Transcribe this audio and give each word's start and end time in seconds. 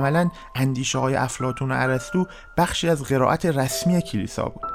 عملا 0.00 0.30
اندیشه 0.54 0.98
های 0.98 1.14
افلاتون 1.14 1.72
و 1.72 1.74
ارسطو 1.78 2.26
بخشی 2.56 2.88
از 2.88 3.02
قرائت 3.02 3.46
رسمی 3.46 4.02
کلیسا 4.02 4.44
بود. 4.44 4.70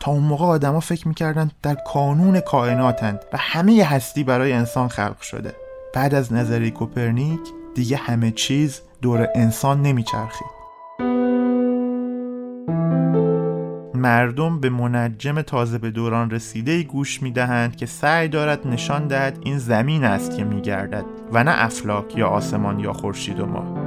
تا 0.00 0.10
اون 0.10 0.22
موقع 0.22 0.44
آدما 0.44 0.80
فکر 0.80 1.08
می‌کردن 1.08 1.50
در 1.62 1.74
کانون 1.74 2.40
کائناتند 2.40 3.24
و 3.32 3.36
همه 3.40 3.84
هستی 3.84 4.24
برای 4.24 4.52
انسان 4.52 4.88
خلق 4.88 5.20
شده. 5.20 5.54
بعد 5.94 6.14
از 6.14 6.32
نظریه 6.32 6.70
کوپرنیک 6.70 7.40
دیگه 7.74 7.96
همه 7.96 8.30
چیز 8.30 8.80
دور 9.02 9.28
انسان 9.34 9.82
نمیچرخید. 9.82 10.53
مردم 14.04 14.60
به 14.60 14.70
منجم 14.70 15.42
تازه 15.42 15.78
به 15.78 15.90
دوران 15.90 16.30
رسیده 16.30 16.82
گوش 16.82 17.22
می‌دهند 17.22 17.76
که 17.76 17.86
سعی 17.86 18.28
دارد 18.28 18.66
نشان 18.66 19.06
دهد 19.06 19.38
این 19.44 19.58
زمین 19.58 20.04
است 20.04 20.36
که 20.36 20.44
میگردد 20.44 21.04
و 21.32 21.44
نه 21.44 21.50
افلاک 21.54 22.16
یا 22.16 22.28
آسمان 22.28 22.80
یا 22.80 22.92
خورشید 22.92 23.40
و 23.40 23.46
ماه 23.46 23.84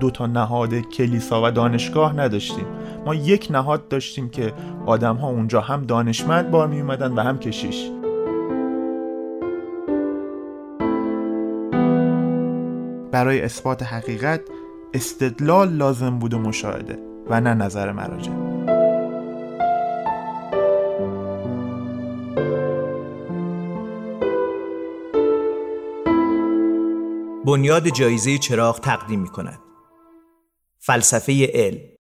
دو 0.00 0.10
تا 0.10 0.26
نهاد 0.26 0.74
کلیسا 0.74 1.42
و 1.44 1.50
دانشگاه 1.50 2.16
نداشتیم. 2.16 2.66
ما 3.06 3.14
یک 3.14 3.48
نهاد 3.50 3.88
داشتیم 3.88 4.28
که 4.28 4.52
آدم 4.86 5.16
ها 5.16 5.28
اونجا 5.28 5.60
هم 5.60 5.82
دانشمند 5.82 6.50
بار 6.50 6.68
می 6.68 6.80
اومدن 6.80 7.12
و 7.12 7.20
هم 7.20 7.38
کشیش. 7.38 7.90
برای 13.12 13.42
اثبات 13.42 13.82
حقیقت 13.82 14.40
استدلال 14.94 15.68
لازم 15.68 16.18
بود 16.18 16.34
و 16.34 16.38
مشاهده. 16.38 17.13
و 17.30 17.40
نه 17.40 17.54
نظر 17.54 17.92
مراجع. 17.92 18.32
بنیاد 27.46 27.88
جایزه 27.88 28.38
چراغ 28.38 28.80
تقدیم 28.80 29.20
می 29.20 29.28
کند. 29.28 29.58
فلسفه 30.78 31.50
علم. 31.54 31.94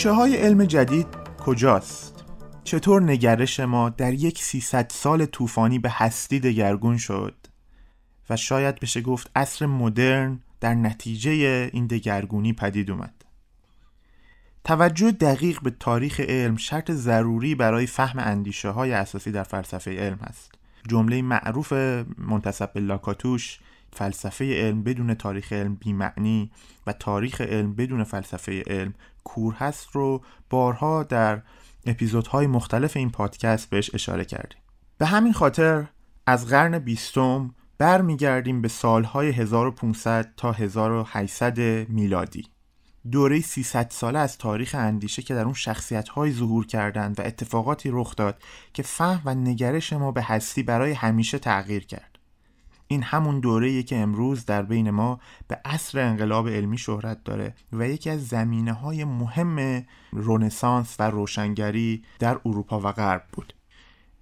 ریشه 0.00 0.10
های 0.10 0.36
علم 0.36 0.64
جدید 0.64 1.06
کجاست؟ 1.44 2.24
چطور 2.64 3.02
نگرش 3.02 3.60
ما 3.60 3.88
در 3.88 4.14
یک 4.14 4.42
300 4.42 4.90
سال 4.90 5.26
طوفانی 5.26 5.78
به 5.78 5.90
هستی 5.90 6.40
دگرگون 6.40 6.98
شد؟ 6.98 7.34
و 8.30 8.36
شاید 8.36 8.80
بشه 8.80 9.00
گفت 9.00 9.30
عصر 9.36 9.66
مدرن 9.66 10.40
در 10.60 10.74
نتیجه 10.74 11.70
این 11.72 11.86
دگرگونی 11.86 12.52
پدید 12.52 12.90
اومد. 12.90 13.24
توجه 14.64 15.10
دقیق 15.10 15.62
به 15.62 15.70
تاریخ 15.70 16.20
علم 16.20 16.56
شرط 16.56 16.90
ضروری 16.90 17.54
برای 17.54 17.86
فهم 17.86 18.18
اندیشه 18.18 18.68
های 18.68 18.92
اساسی 18.92 19.32
در 19.32 19.42
فلسفه 19.42 19.90
علم 19.90 20.18
هست 20.22 20.52
جمله 20.88 21.22
معروف 21.22 21.72
منتصب 22.18 22.72
به 22.72 22.80
لاکاتوش 22.80 23.58
فلسفه 23.92 24.60
علم 24.60 24.82
بدون 24.82 25.14
تاریخ 25.14 25.52
علم 25.52 25.74
بیمعنی 25.74 26.50
و 26.86 26.92
تاریخ 26.92 27.40
علم 27.40 27.74
بدون 27.74 28.04
فلسفه 28.04 28.62
علم 28.66 28.94
کور 29.24 29.54
هست 29.54 29.88
رو 29.92 30.22
بارها 30.50 31.02
در 31.02 31.42
اپیزودهای 31.86 32.46
مختلف 32.46 32.96
این 32.96 33.10
پادکست 33.10 33.70
بهش 33.70 33.94
اشاره 33.94 34.24
کردیم. 34.24 34.58
به 34.98 35.06
همین 35.06 35.32
خاطر 35.32 35.86
از 36.26 36.46
قرن 36.46 36.78
بیستم 36.78 37.54
برمیگردیم 37.78 38.62
به 38.62 38.68
سالهای 38.68 39.30
1500 39.30 40.34
تا 40.36 40.52
1800 40.52 41.58
میلادی. 41.88 42.46
دوره 43.10 43.40
300 43.40 43.90
ساله 43.90 44.18
از 44.18 44.38
تاریخ 44.38 44.74
اندیشه 44.78 45.22
که 45.22 45.34
در 45.34 45.44
اون 45.44 45.54
شخصیت 45.54 46.08
های 46.08 46.32
ظهور 46.32 46.66
کردند 46.66 47.20
و 47.20 47.22
اتفاقاتی 47.22 47.88
رخ 47.92 48.16
داد 48.16 48.42
که 48.72 48.82
فهم 48.82 49.22
و 49.24 49.34
نگرش 49.34 49.92
ما 49.92 50.12
به 50.12 50.22
هستی 50.22 50.62
برای 50.62 50.92
همیشه 50.92 51.38
تغییر 51.38 51.86
کرد. 51.86 52.09
این 52.92 53.02
همون 53.02 53.40
دوره 53.40 53.82
که 53.82 53.96
امروز 53.96 54.44
در 54.44 54.62
بین 54.62 54.90
ما 54.90 55.20
به 55.48 55.60
عصر 55.64 55.98
انقلاب 55.98 56.48
علمی 56.48 56.78
شهرت 56.78 57.24
داره 57.24 57.54
و 57.72 57.88
یکی 57.88 58.10
از 58.10 58.26
زمینه 58.26 58.72
های 58.72 59.04
مهم 59.04 59.86
رونسانس 60.12 60.96
و 60.98 61.10
روشنگری 61.10 62.04
در 62.18 62.40
اروپا 62.44 62.80
و 62.80 62.92
غرب 62.92 63.24
بود. 63.32 63.54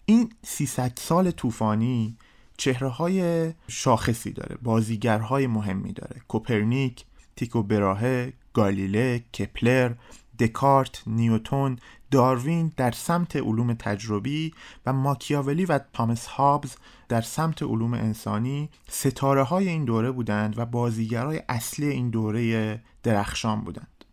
این 0.04 0.32
300 0.42 0.92
سال 0.96 1.30
طوفانی 1.30 2.16
چهره 2.56 2.88
های 2.88 3.50
شاخصی 3.68 4.32
داره 4.32 4.56
بازیگرهای 4.62 5.46
مهمی 5.46 5.92
داره. 5.92 6.20
کوپرنیک، 6.28 7.04
تیکو 7.36 7.62
براهه، 7.62 8.32
گالیله، 8.52 9.18
کپلر، 9.18 9.92
دکارت، 10.38 11.02
نیوتون، 11.06 11.78
داروین 12.10 12.72
در 12.76 12.90
سمت 12.90 13.36
علوم 13.36 13.74
تجربی 13.74 14.54
و 14.86 14.92
ماکیاولی 14.92 15.64
و 15.64 15.80
تامس 15.92 16.26
هابز 16.26 16.76
در 17.08 17.20
سمت 17.20 17.62
علوم 17.62 17.94
انسانی 17.94 18.70
ستاره 18.88 19.42
های 19.42 19.68
این 19.68 19.84
دوره 19.84 20.10
بودند 20.10 20.58
و 20.58 20.66
بازیگرای 20.66 21.42
اصلی 21.48 21.86
این 21.88 22.10
دوره 22.10 22.80
درخشان 23.02 23.60
بودند. 23.60 24.04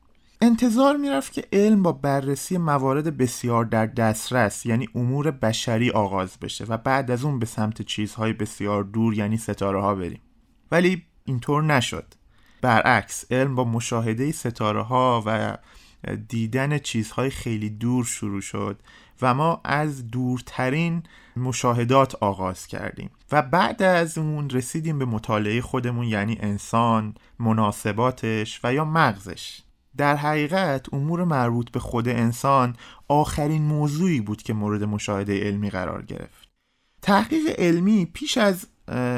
انتظار 0.41 0.97
می‌رفت 0.97 1.33
که 1.33 1.45
علم 1.53 1.83
با 1.83 1.91
بررسی 1.91 2.57
موارد 2.57 3.17
بسیار 3.17 3.65
در 3.65 3.85
دسترس 3.85 4.65
یعنی 4.65 4.87
امور 4.95 5.31
بشری 5.31 5.91
آغاز 5.91 6.37
بشه 6.41 6.65
و 6.65 6.77
بعد 6.77 7.11
از 7.11 7.23
اون 7.23 7.39
به 7.39 7.45
سمت 7.45 7.81
چیزهای 7.81 8.33
بسیار 8.33 8.83
دور 8.83 9.13
یعنی 9.13 9.37
ستاره 9.37 9.81
ها 9.81 9.95
بریم. 9.95 10.21
ولی 10.71 11.03
اینطور 11.25 11.63
نشد. 11.63 12.05
برعکس 12.61 13.31
علم 13.31 13.55
با 13.55 13.63
مشاهده 13.63 14.31
ستاره 14.31 14.81
ها 14.81 15.23
و 15.25 15.57
دیدن 16.27 16.77
چیزهای 16.77 17.29
خیلی 17.29 17.69
دور 17.69 18.05
شروع 18.05 18.41
شد 18.41 18.79
و 19.21 19.33
ما 19.33 19.61
از 19.63 20.07
دورترین 20.07 21.03
مشاهدات 21.35 22.15
آغاز 22.15 22.67
کردیم. 22.67 23.09
و 23.31 23.41
بعد 23.41 23.83
از 23.83 24.17
اون 24.17 24.49
رسیدیم 24.49 24.99
به 24.99 25.05
مطالعه 25.05 25.61
خودمون 25.61 26.07
یعنی 26.07 26.37
انسان 26.39 27.15
مناسباتش 27.39 28.59
و 28.63 28.73
یا 28.73 28.85
مغزش. 28.85 29.61
در 29.97 30.15
حقیقت 30.15 30.93
امور 30.93 31.23
مربوط 31.23 31.71
به 31.71 31.79
خود 31.79 32.07
انسان 32.07 32.75
آخرین 33.07 33.61
موضوعی 33.61 34.21
بود 34.21 34.41
که 34.41 34.53
مورد 34.53 34.83
مشاهده 34.83 35.43
علمی 35.43 35.69
قرار 35.69 36.01
گرفت. 36.01 36.49
تحقیق 37.01 37.59
علمی 37.59 38.05
پیش 38.05 38.37
از 38.37 38.67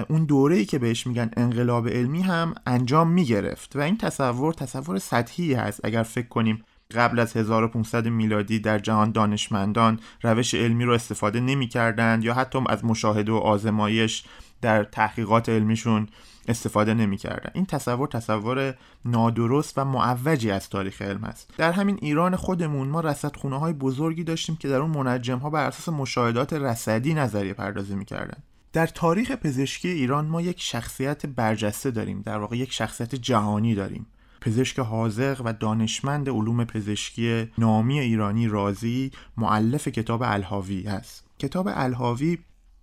اون 0.09 0.25
دوره‌ای 0.25 0.65
که 0.65 0.79
بهش 0.79 1.07
میگن 1.07 1.31
انقلاب 1.37 1.87
علمی 1.87 2.21
هم 2.21 2.55
انجام 2.65 3.11
می‌گرفت. 3.11 3.75
و 3.75 3.79
این 3.79 3.97
تصور 3.97 4.53
تصور 4.53 4.99
سطحی 4.99 5.53
هست 5.53 5.85
اگر 5.85 6.03
فکر 6.03 6.27
کنیم 6.27 6.63
قبل 6.95 7.19
از 7.19 7.37
1500 7.37 8.07
میلادی 8.07 8.59
در 8.59 8.79
جهان 8.79 9.11
دانشمندان 9.11 9.99
روش 10.21 10.53
علمی 10.53 10.83
رو 10.83 10.93
استفاده 10.93 11.39
نمی 11.39 11.67
کردند 11.67 12.23
یا 12.23 12.33
حتی 12.33 12.59
از 12.69 12.85
مشاهده 12.85 13.31
و 13.31 13.35
آزمایش 13.35 14.23
در 14.61 14.83
تحقیقات 14.83 15.49
علمیشون 15.49 16.07
استفاده 16.47 16.93
نمی 16.93 17.17
کردن. 17.17 17.51
این 17.53 17.65
تصور 17.65 18.07
تصور 18.07 18.73
نادرست 19.05 19.77
و 19.77 19.85
معوجی 19.85 20.51
از 20.51 20.69
تاریخ 20.69 21.01
علم 21.01 21.23
است. 21.23 21.53
در 21.57 21.71
همین 21.71 21.99
ایران 22.01 22.35
خودمون 22.35 22.87
ما 22.87 22.99
رصدخونه 23.01 23.59
های 23.59 23.73
بزرگی 23.73 24.23
داشتیم 24.23 24.55
که 24.55 24.67
در 24.67 24.79
اون 24.79 24.91
منجم 24.91 25.37
ها 25.37 25.49
بر 25.49 25.67
اساس 25.67 25.89
مشاهدات 25.89 26.53
رصدی 26.53 27.13
نظریه 27.13 27.53
پردازی 27.53 27.95
می‌کردن. 27.95 28.43
در 28.73 28.87
تاریخ 28.87 29.31
پزشکی 29.31 29.89
ایران 29.89 30.25
ما 30.25 30.41
یک 30.41 30.61
شخصیت 30.61 31.25
برجسته 31.25 31.91
داریم. 31.91 32.21
در 32.21 32.37
واقع 32.37 32.57
یک 32.57 32.73
شخصیت 32.73 33.15
جهانی 33.15 33.75
داریم. 33.75 34.05
پزشک 34.41 34.79
حاضق 34.79 35.41
و 35.45 35.53
دانشمند 35.53 36.29
علوم 36.29 36.65
پزشکی 36.65 37.51
نامی 37.57 37.99
ایرانی 37.99 38.47
رازی 38.47 39.11
معلف 39.37 39.87
کتاب 39.87 40.21
الهاوی 40.25 40.88
است 40.88 41.23
کتاب 41.39 41.67
الهاوی 41.71 42.38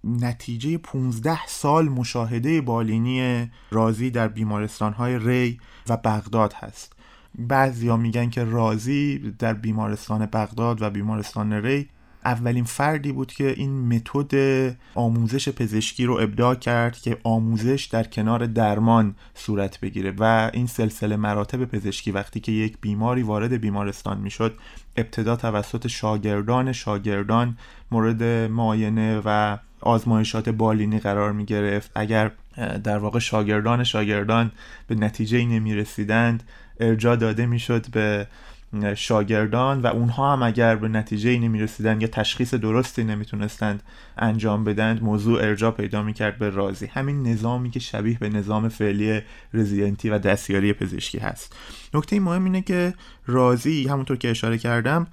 نتیجه 0.05 0.79
15 0.79 1.47
سال 1.47 1.89
مشاهده 1.89 2.61
بالینی 2.61 3.51
رازی 3.71 4.11
در 4.11 4.29
بیمارستانهای 4.29 5.19
ری 5.19 5.61
و 5.89 5.97
بغداد 5.97 6.53
هست. 6.53 6.93
بعضیا 7.39 7.97
میگن 7.97 8.31
که 8.31 8.45
رازی 8.45 9.19
در 9.39 9.55
بیمارستان 9.55 10.27
بغداد 10.27 10.83
و 10.83 10.91
بیمارستان 10.91 11.53
ری 11.53 11.89
اولین 12.25 12.65
فردی 12.65 13.13
بود 13.13 13.33
که 13.33 13.55
این 13.57 13.95
متد 13.95 14.35
آموزش 14.95 15.49
پزشکی 15.49 16.05
رو 16.05 16.19
ابداع 16.21 16.55
کرد 16.55 16.99
که 16.99 17.19
آموزش 17.25 17.85
در 17.85 18.05
کنار 18.05 18.47
درمان 18.47 19.15
صورت 19.35 19.81
بگیره 19.81 20.15
و 20.19 20.51
این 20.53 20.67
سلسله 20.67 21.17
مراتب 21.17 21.65
پزشکی 21.65 22.11
وقتی 22.11 22.41
که 22.41 22.53
یک 22.53 22.79
بیماری 22.81 23.23
وارد 23.23 23.53
بیمارستان 23.53 24.19
می‌شد 24.21 24.55
ابتدا 24.97 25.37
توسط 25.37 25.87
شاگردان 25.87 26.73
شاگردان 26.73 27.59
مورد 27.91 28.23
معاینه 28.51 29.23
و 29.25 29.59
آزمایشات 29.81 30.49
بالینی 30.49 30.99
قرار 30.99 31.33
می 31.33 31.45
گرفت 31.45 31.91
اگر 31.95 32.31
در 32.85 32.99
واقع 32.99 33.19
شاگردان 33.19 33.85
شاگردان 33.85 34.53
به 34.87 34.95
نتیجه 34.95 35.45
نمی 35.45 35.75
رسیدند 35.75 36.43
ارجا 36.81 37.17
داده 37.17 37.47
می 37.47 37.63
به 37.93 38.27
شاگردان 38.95 39.83
و 39.83 39.87
اونها 39.87 40.33
هم 40.33 40.43
اگر 40.43 40.77
به 40.77 40.89
نتیجه 40.89 41.39
نمی 41.39 41.61
رسیدن 41.61 42.01
یا 42.01 42.07
تشخیص 42.07 42.55
درستی 42.55 43.05
نمی‌تونستند 43.05 43.83
انجام 44.19 44.65
بدند 44.65 45.03
موضوع 45.03 45.43
ارجا 45.43 45.71
پیدا 45.71 46.03
می‌کرد 46.03 46.39
به 46.39 46.51
رازی 46.51 46.87
همین 46.87 47.23
نظامی 47.23 47.71
که 47.71 47.81
شبیه 47.81 48.19
به 48.19 48.29
نظام 48.29 48.69
فعلی 48.69 49.21
رزیدنتی 49.55 50.11
و 50.11 50.19
دستیاری 50.19 50.73
پزشکی 50.73 51.19
هست. 51.19 51.57
نکته 51.95 52.21
مهم 52.21 52.45
اینه 52.45 52.63
که 52.63 52.95
رازی 53.27 53.89
همونطور 53.89 54.17
که 54.17 54.31
اشاره 54.31 54.59
کردم 54.59 55.07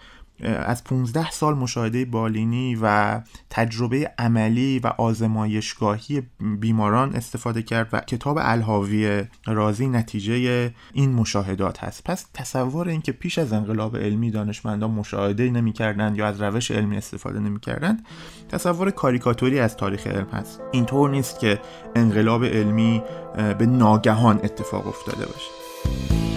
از 0.43 0.83
15 0.83 1.31
سال 1.31 1.53
مشاهده 1.53 2.05
بالینی 2.05 2.77
و 2.81 3.19
تجربه 3.49 4.11
عملی 4.17 4.79
و 4.79 4.87
آزمایشگاهی 4.87 6.21
بیماران 6.59 7.15
استفاده 7.15 7.61
کرد 7.63 7.89
و 7.93 7.99
کتاب 7.99 8.37
الهاوی 8.41 9.23
رازی 9.47 9.87
نتیجه 9.87 10.73
این 10.93 11.13
مشاهدات 11.13 11.83
هست. 11.83 12.03
پس 12.03 12.25
تصور 12.33 12.89
اینکه 12.89 13.11
پیش 13.11 13.37
از 13.37 13.53
انقلاب 13.53 13.97
علمی 13.97 14.31
دانشمندان 14.31 14.91
مشاهده 14.91 15.49
نمی‌کردند 15.49 16.17
یا 16.17 16.27
از 16.27 16.41
روش 16.41 16.71
علمی 16.71 16.97
استفاده 16.97 17.39
نمی‌کردند 17.39 18.05
تصور 18.49 18.91
کاریکاتوری 18.91 19.59
از 19.59 19.77
تاریخ 19.77 20.07
علم 20.07 20.27
هست. 20.33 20.61
اینطور 20.71 21.09
نیست 21.09 21.39
که 21.39 21.59
انقلاب 21.95 22.45
علمی 22.45 23.03
به 23.57 23.65
ناگهان 23.65 24.39
اتفاق 24.43 24.87
افتاده 24.87 25.25
باشه. 25.25 26.30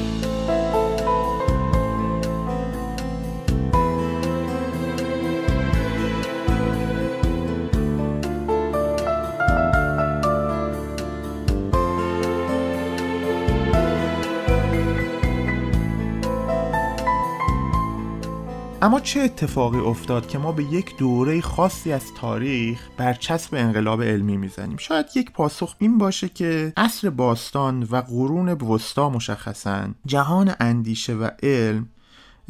اما 18.84 19.00
چه 19.00 19.20
اتفاقی 19.20 19.78
افتاد 19.78 20.28
که 20.28 20.38
ما 20.38 20.52
به 20.52 20.64
یک 20.64 20.96
دوره 20.96 21.40
خاصی 21.40 21.92
از 21.92 22.14
تاریخ 22.14 22.88
برچسب 22.96 23.54
انقلاب 23.54 24.02
علمی 24.02 24.36
می‌زنیم؟ 24.36 24.76
شاید 24.76 25.06
یک 25.14 25.32
پاسخ 25.32 25.76
این 25.78 25.98
باشه 25.98 26.28
که 26.28 26.72
عصر 26.76 27.10
باستان 27.10 27.82
و 27.82 27.96
قرون 27.96 28.48
وسطا 28.48 29.10
مشخصا 29.10 29.88
جهان 30.06 30.54
اندیشه 30.60 31.14
و 31.14 31.30
علم 31.42 31.88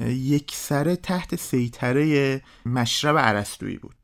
یک 0.09 0.53
سره 0.55 0.97
تحت 0.97 1.37
سیطره 1.37 2.43
مشرب 2.67 3.19
عرستویی 3.19 3.77
بود. 3.77 3.95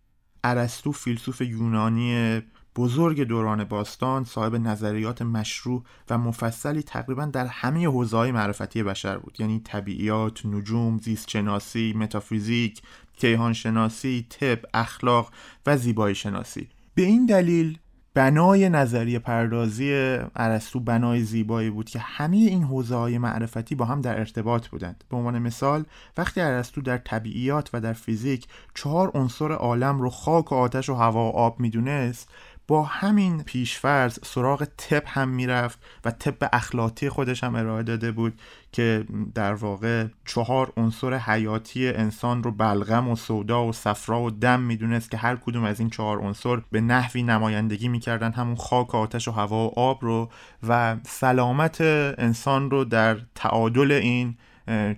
عرستو 0.44 0.92
فیلسوف 0.92 1.40
یونانی 1.40 2.42
بزرگ 2.76 3.22
دوران 3.22 3.64
باستان 3.64 4.24
صاحب 4.24 4.54
نظریات 4.54 5.22
مشروع 5.22 5.82
و 6.10 6.18
مفصلی 6.18 6.82
تقریبا 6.82 7.24
در 7.24 7.46
همه 7.46 7.86
حوزه‌های 7.86 8.32
معرفتی 8.32 8.82
بشر 8.82 9.18
بود. 9.18 9.36
یعنی 9.40 9.60
طبیعیات، 9.64 10.46
نجوم، 10.46 10.98
زیستشناسی، 10.98 11.92
متافیزیک، 11.96 12.82
کیهان 13.16 13.52
شناسی، 13.52 14.26
طب، 14.30 14.58
اخلاق 14.74 15.30
و 15.66 15.76
زیبایی 15.76 16.14
شناسی. 16.14 16.68
به 16.94 17.02
این 17.02 17.26
دلیل 17.26 17.78
بنای 18.14 18.68
نظریه 18.68 19.18
پردازی 19.18 19.92
ارسطو 20.36 20.80
بنای 20.80 21.22
زیبایی 21.22 21.70
بود 21.70 21.90
که 21.90 21.98
همه 21.98 22.36
این 22.36 22.62
حوزه 22.62 22.96
های 22.96 23.18
معرفتی 23.18 23.74
با 23.74 23.84
هم 23.84 24.00
در 24.00 24.18
ارتباط 24.18 24.68
بودند. 24.68 25.04
به 25.10 25.16
عنوان 25.16 25.38
مثال 25.38 25.84
وقتی 26.16 26.40
ارسطو 26.40 26.80
در 26.80 26.98
طبیعیات 26.98 27.70
و 27.72 27.80
در 27.80 27.92
فیزیک 27.92 28.46
چهار 28.74 29.10
عنصر 29.14 29.52
عالم 29.52 30.00
رو 30.00 30.10
خاک 30.10 30.52
و 30.52 30.54
آتش 30.54 30.88
و 30.88 30.94
هوا 30.94 31.32
و 31.32 31.36
آب 31.36 31.60
می‌دونست 31.60 32.28
با 32.70 32.82
همین 32.82 33.42
پیشفرض 33.42 34.18
سراغ 34.22 34.64
تب 34.78 35.02
هم 35.06 35.28
می‌رفت 35.28 35.78
و 36.04 36.10
طب 36.10 36.48
اخلاقی 36.52 37.08
خودش 37.08 37.44
هم 37.44 37.54
ارائه 37.54 37.82
داده 37.82 38.12
بود 38.12 38.40
که 38.72 39.04
در 39.34 39.54
واقع 39.54 40.06
چهار 40.24 40.72
عنصر 40.76 41.14
حیاتی 41.14 41.88
انسان 41.88 42.42
رو 42.42 42.50
بلغم 42.50 43.08
و 43.08 43.16
سودا 43.16 43.64
و 43.64 43.72
صفرا 43.72 44.22
و 44.22 44.30
دم 44.30 44.60
می‌دونست 44.60 45.10
که 45.10 45.16
هر 45.16 45.36
کدوم 45.36 45.64
از 45.64 45.80
این 45.80 45.90
چهار 45.90 46.18
عنصر 46.18 46.56
به 46.70 46.80
نحوی 46.80 47.22
نمایندگی 47.22 47.88
می‌کردن 47.88 48.32
همون 48.32 48.56
خاک 48.56 48.94
و 48.94 48.96
آتش 48.96 49.28
و 49.28 49.32
هوا 49.32 49.68
و 49.68 49.78
آب 49.78 49.98
رو 50.02 50.28
و 50.68 50.96
سلامت 51.06 51.80
انسان 52.18 52.70
رو 52.70 52.84
در 52.84 53.18
تعادل 53.34 53.92
این 53.92 54.36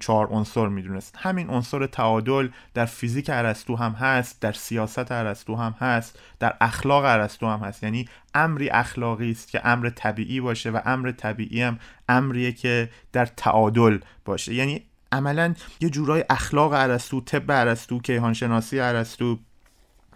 چهار 0.01 0.27
عنصر 0.27 0.69
می‌دونست. 0.69 1.15
همین 1.19 1.51
عنصر 1.51 1.87
تعادل 1.87 2.49
در 2.75 2.87
فیزیک 2.87 3.31
ارسطو 3.33 3.77
هم 3.77 3.93
هست 3.93 4.41
در 4.41 4.53
سیاست 4.53 5.13
ارسطو 5.13 5.57
هم 5.57 5.75
هست 5.79 6.19
در 6.39 6.57
اخلاق 6.61 7.05
ارسطو 7.05 7.47
هم 7.47 7.59
هست. 7.59 7.83
یعنی 7.83 8.09
امری 8.35 8.71
اخلاقی 8.71 9.31
است 9.31 9.49
که 9.49 9.67
امر 9.67 9.91
طبیعی 9.91 10.41
باشه 10.41 10.71
و 10.71 10.81
امر 10.85 11.11
طبیعی 11.11 11.63
هم 11.63 11.79
امریه 12.09 12.53
که 12.53 12.91
در 13.13 13.27
تعادل 13.27 13.99
باشه. 14.25 14.55
یعنی 14.55 14.83
عملا 15.13 15.55
یه 15.81 15.91
جورای 15.91 16.25
اخلاق 16.31 16.73
ارسطو 16.73 17.21
طب 17.21 17.51
ارسطو 17.51 18.01
کیهان 18.01 18.33
شناسی 18.33 18.81
ارسطو 18.81 19.39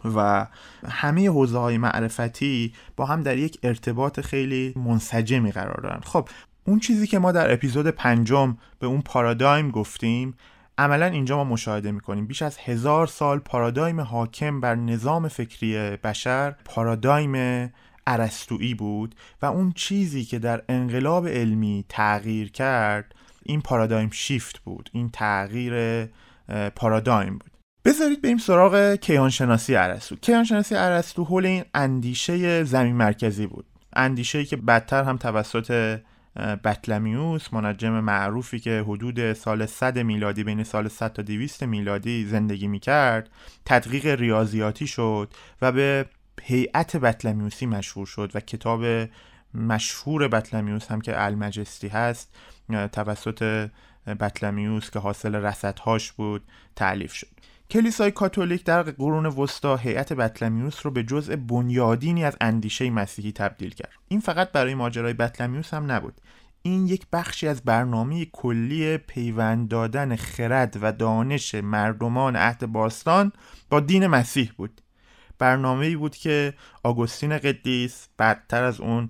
و 0.04 0.46
همه 0.88 1.28
حوزه 1.28 1.58
های 1.58 1.78
معرفتی 1.78 2.72
با 2.96 3.06
هم 3.06 3.22
در 3.22 3.38
یک 3.38 3.58
ارتباط 3.62 4.20
خیلی 4.20 4.72
منسجمی 4.76 5.52
قرار 5.52 5.80
دارن. 5.80 6.00
خب 6.04 6.28
اون 6.66 6.78
چیزی 6.78 7.06
که 7.06 7.18
ما 7.18 7.32
در 7.32 7.52
اپیزود 7.52 7.86
پنجم 7.86 8.56
به 8.78 8.86
اون 8.86 9.02
پارادایم 9.02 9.70
گفتیم 9.70 10.34
عملا 10.78 11.06
اینجا 11.06 11.36
ما 11.36 11.44
مشاهده 11.44 11.90
می‌کنیم. 11.92 12.26
بیش 12.26 12.42
از 12.42 12.58
هزار 12.58 13.06
سال 13.06 13.38
پارادایم 13.38 14.00
حاکم 14.00 14.60
بر 14.60 14.74
نظام 14.74 15.28
فکری 15.28 15.96
بشر 15.96 16.50
پارادایم 16.64 17.72
ارسطویی 18.06 18.74
بود 18.74 19.14
و 19.42 19.46
اون 19.46 19.72
چیزی 19.72 20.24
که 20.24 20.38
در 20.38 20.62
انقلاب 20.68 21.28
علمی 21.28 21.84
تغییر 21.88 22.50
کرد 22.50 23.14
این 23.42 23.60
پارادایم 23.60 24.10
شیفت 24.10 24.58
بود 24.58 24.90
این 24.92 25.10
تغییر 25.12 26.04
پارادایم 26.76 27.32
بود. 27.32 27.50
بذارید 27.84 28.22
بریم 28.22 28.38
سراغ 28.38 28.94
کیهانشناسی 28.94 29.76
ارسطو. 29.76 30.16
کیهانشناسی 30.16 30.74
ارسطو 30.74 31.24
حول 31.24 31.46
این 31.46 31.64
اندیشه 31.74 32.64
زمین 32.64 32.96
مرکزی 32.96 33.46
بود. 33.46 33.66
اندیشه 33.96 34.44
که 34.44 34.56
بدتر 34.56 35.04
هم 35.04 35.16
توسط 35.16 35.98
بطلمیوس 36.64 37.52
منجم 37.52 38.00
معروفی 38.00 38.60
که 38.60 38.84
حدود 38.88 39.32
سال 39.32 39.66
100 39.66 39.98
میلادی 39.98 40.44
بین 40.44 40.64
سال 40.64 40.88
100 40.88 41.12
تا 41.12 41.22
200 41.22 41.62
میلادی 41.62 42.24
زندگی 42.24 42.68
می‌کرد 42.68 43.30
تدقیق 43.64 44.06
ریاضیاتی 44.06 44.86
شد 44.86 45.34
و 45.62 45.72
به 45.72 46.06
هیئت 46.42 46.96
بطلمیوسی 46.96 47.66
مشهور 47.66 48.06
شد 48.06 48.30
و 48.34 48.40
کتاب 48.40 49.08
مشهور 49.54 50.28
بطلمیوس 50.28 50.90
هم 50.90 51.00
که 51.00 51.24
المجستی 51.24 51.88
هست 51.88 52.36
توسط 52.92 53.70
بطلمیوس 54.20 54.90
که 54.90 54.98
حاصل 54.98 55.34
رصدهاش 55.34 56.12
بود 56.12 56.42
تعلیف 56.76 57.12
شد. 57.12 57.28
کلیسای 57.70 58.10
کاتولیک 58.10 58.64
در 58.64 58.82
قرون 58.82 59.26
وسطا 59.26 59.76
هیئت 59.76 60.12
بطلمیوس 60.12 60.86
رو 60.86 60.90
به 60.90 61.02
جزء 61.02 61.36
بنیادینی 61.36 62.24
از 62.24 62.36
اندیشه 62.40 62.90
مسیحی 62.90 63.32
تبدیل 63.32 63.70
کرد. 63.70 63.92
این 64.08 64.20
فقط 64.20 64.52
برای 64.52 64.74
ماجرای 64.74 65.12
بطلمیوس 65.12 65.74
هم 65.74 65.92
نبود. 65.92 66.20
این 66.62 66.86
یک 66.86 67.06
بخشی 67.12 67.48
از 67.48 67.62
برنامه 67.62 68.24
کلی 68.24 68.98
پیوند 68.98 69.68
دادن 69.68 70.16
خرد 70.16 70.78
و 70.82 70.92
دانش 70.92 71.54
مردمان 71.54 72.36
عهد 72.36 72.66
باستان 72.66 73.32
با 73.70 73.80
دین 73.80 74.06
مسیح 74.06 74.52
بود. 74.56 74.80
برنامه 75.38 75.96
بود 75.96 76.16
که 76.16 76.54
آگوستین 76.82 77.38
قدیس 77.38 78.08
بعدتر 78.16 78.64
از 78.64 78.80
اون 78.80 79.08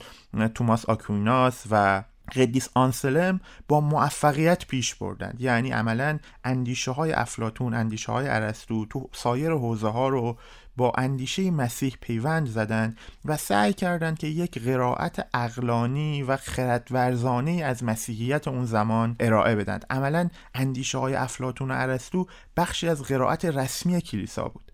توماس 0.54 0.84
آکویناس 0.84 1.64
و 1.70 2.04
قدیس 2.34 2.68
آنسلم 2.74 3.40
با 3.68 3.80
موفقیت 3.80 4.66
پیش 4.66 4.94
بردند. 4.94 5.40
یعنی 5.40 5.70
عملا 5.70 6.18
اندیشه 6.44 6.90
های 6.90 7.12
افلاتون 7.12 7.74
اندیشه 7.74 8.12
های 8.12 8.26
عرستو 8.26 8.86
تو 8.86 9.08
سایر 9.12 9.50
حوزه 9.50 9.88
ها 9.88 10.08
رو 10.08 10.36
با 10.76 10.92
اندیشه 10.98 11.50
مسیح 11.50 11.96
پیوند 12.00 12.46
زدند 12.46 12.98
و 13.24 13.36
سعی 13.36 13.72
کردند 13.72 14.18
که 14.18 14.26
یک 14.26 14.58
قرائت 14.58 15.28
اقلانی 15.34 16.22
و 16.22 16.36
خردورزانه 16.36 17.52
از 17.64 17.84
مسیحیت 17.84 18.48
اون 18.48 18.64
زمان 18.64 19.16
ارائه 19.20 19.56
بدند. 19.56 19.86
عملا 19.90 20.28
اندیشه 20.54 20.98
های 20.98 21.14
افلاتون 21.14 21.70
و 21.70 21.74
عرستو 21.74 22.26
بخشی 22.56 22.88
از 22.88 23.02
قرائت 23.02 23.44
رسمی 23.44 24.00
کلیسا 24.00 24.48
بود. 24.48 24.65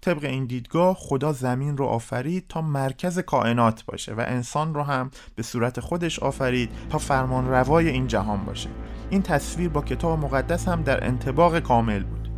طبق 0.00 0.24
این 0.24 0.44
دیدگاه 0.44 0.96
خدا 0.98 1.32
زمین 1.32 1.76
رو 1.76 1.86
آفرید 1.86 2.44
تا 2.48 2.62
مرکز 2.62 3.18
کائنات 3.18 3.84
باشه 3.84 4.14
و 4.14 4.24
انسان 4.26 4.74
رو 4.74 4.82
هم 4.82 5.10
به 5.36 5.42
صورت 5.42 5.80
خودش 5.80 6.18
آفرید 6.18 6.70
تا 6.90 6.98
فرمان 6.98 7.48
روای 7.48 7.88
این 7.88 8.06
جهان 8.06 8.44
باشه. 8.44 8.68
این 9.10 9.22
تصویر 9.22 9.68
با 9.68 9.82
کتاب 9.82 10.18
مقدس 10.18 10.68
هم 10.68 10.82
در 10.82 11.06
انتباق 11.06 11.58
کامل 11.58 12.02
بود. 12.02 12.29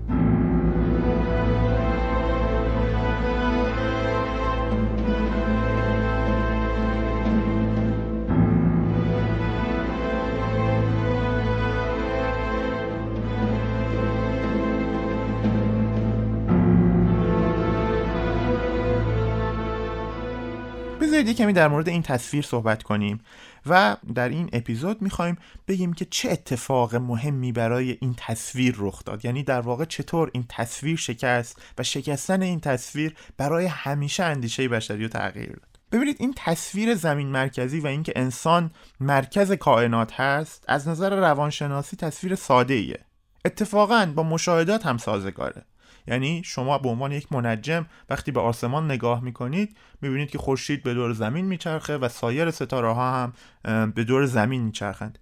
بذارید 21.02 21.28
یه 21.28 21.34
کمی 21.34 21.52
در 21.52 21.68
مورد 21.68 21.88
این 21.88 22.02
تصویر 22.02 22.44
صحبت 22.44 22.82
کنیم 22.82 23.20
و 23.66 23.96
در 24.14 24.28
این 24.28 24.50
اپیزود 24.52 25.02
می‌خوایم 25.02 25.38
بگیم 25.68 25.92
که 25.92 26.04
چه 26.04 26.30
اتفاق 26.30 26.94
مهمی 26.94 27.52
برای 27.52 27.98
این 28.00 28.14
تصویر 28.16 28.74
رخ 28.78 29.04
داد. 29.04 29.24
یعنی 29.24 29.42
در 29.42 29.60
واقع 29.60 29.84
چطور 29.84 30.30
این 30.34 30.44
تصویر 30.48 30.96
شکست 30.96 31.62
و 31.78 31.82
شکستن 31.82 32.42
این 32.42 32.60
تصویر 32.60 33.14
برای 33.36 33.66
همیشه 33.66 34.24
اندیشه 34.24 34.68
بشری 34.68 35.02
رو 35.02 35.08
تغییر 35.08 35.48
داد. 35.48 35.78
ببینید 35.92 36.16
این 36.20 36.34
تصویر 36.36 36.94
زمین 36.94 37.28
مرکزی 37.28 37.80
و 37.80 37.86
اینکه 37.86 38.12
انسان 38.16 38.70
مرکز 39.00 39.52
کائنات 39.52 40.20
هست 40.20 40.64
از 40.68 40.88
نظر 40.88 41.16
روانشناسی 41.16 41.96
تصویر 41.96 42.34
ساده 42.34 42.74
ایه 42.74 43.00
اتفاقا 43.44 44.12
با 44.16 44.22
مشاهدات 44.22 44.86
هم 44.86 44.98
سازگاره. 44.98 45.62
یعنی 46.06 46.42
شما 46.44 46.78
به 46.78 46.88
عنوان 46.88 47.12
یک 47.12 47.32
منجم 47.32 47.86
وقتی 48.10 48.32
به 48.32 48.40
آسمان 48.40 48.90
نگاه 48.90 49.20
می‌کنید 49.20 49.76
می‌بینید 50.00 50.30
که 50.30 50.38
خورشید 50.38 50.82
به 50.82 50.94
دور 50.94 51.12
زمین 51.12 51.44
میچرخه 51.44 51.96
و 51.96 52.08
سایر 52.08 52.50
ستاره 52.50 52.92
ها 52.92 53.32
هم 53.64 53.90
به 53.90 54.04
دور 54.04 54.26
زمین 54.26 54.62
میچرخند. 54.62 55.18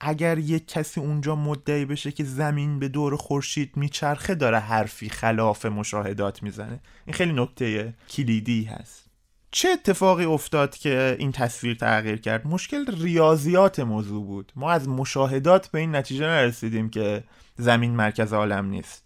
اگر 0.00 0.38
یک 0.38 0.68
کسی 0.68 1.00
اونجا 1.00 1.36
مدعی 1.36 1.84
بشه 1.84 2.12
که 2.12 2.24
زمین 2.24 2.78
به 2.78 2.88
دور 2.88 3.16
خورشید 3.16 3.76
میچرخه 3.76 4.34
داره 4.34 4.58
حرفی 4.58 5.08
خلاف 5.08 5.66
مشاهدات 5.66 6.42
می‌زنه. 6.42 6.80
این 7.06 7.14
خیلی 7.14 7.32
نکته 7.32 7.94
کلیدی 8.10 8.64
هست. 8.64 9.04
چه 9.50 9.68
اتفاقی 9.68 10.24
افتاد 10.24 10.76
که 10.76 11.16
این 11.18 11.32
تصویر 11.32 11.74
تغییر 11.74 12.16
کرد؟ 12.16 12.46
مشکل 12.46 13.02
ریاضیات 13.02 13.80
موضوع 13.80 14.26
بود. 14.26 14.52
ما 14.56 14.70
از 14.70 14.88
مشاهدات 14.88 15.68
به 15.68 15.78
این 15.78 15.96
نتیجه 15.96 16.24
نرسیدیم 16.24 16.90
که 16.90 17.24
زمین 17.56 17.96
مرکز 17.96 18.32
عالم 18.32 18.66
نیست. 18.66 19.03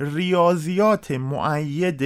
ریاضیات 0.00 1.10
معید 1.10 2.02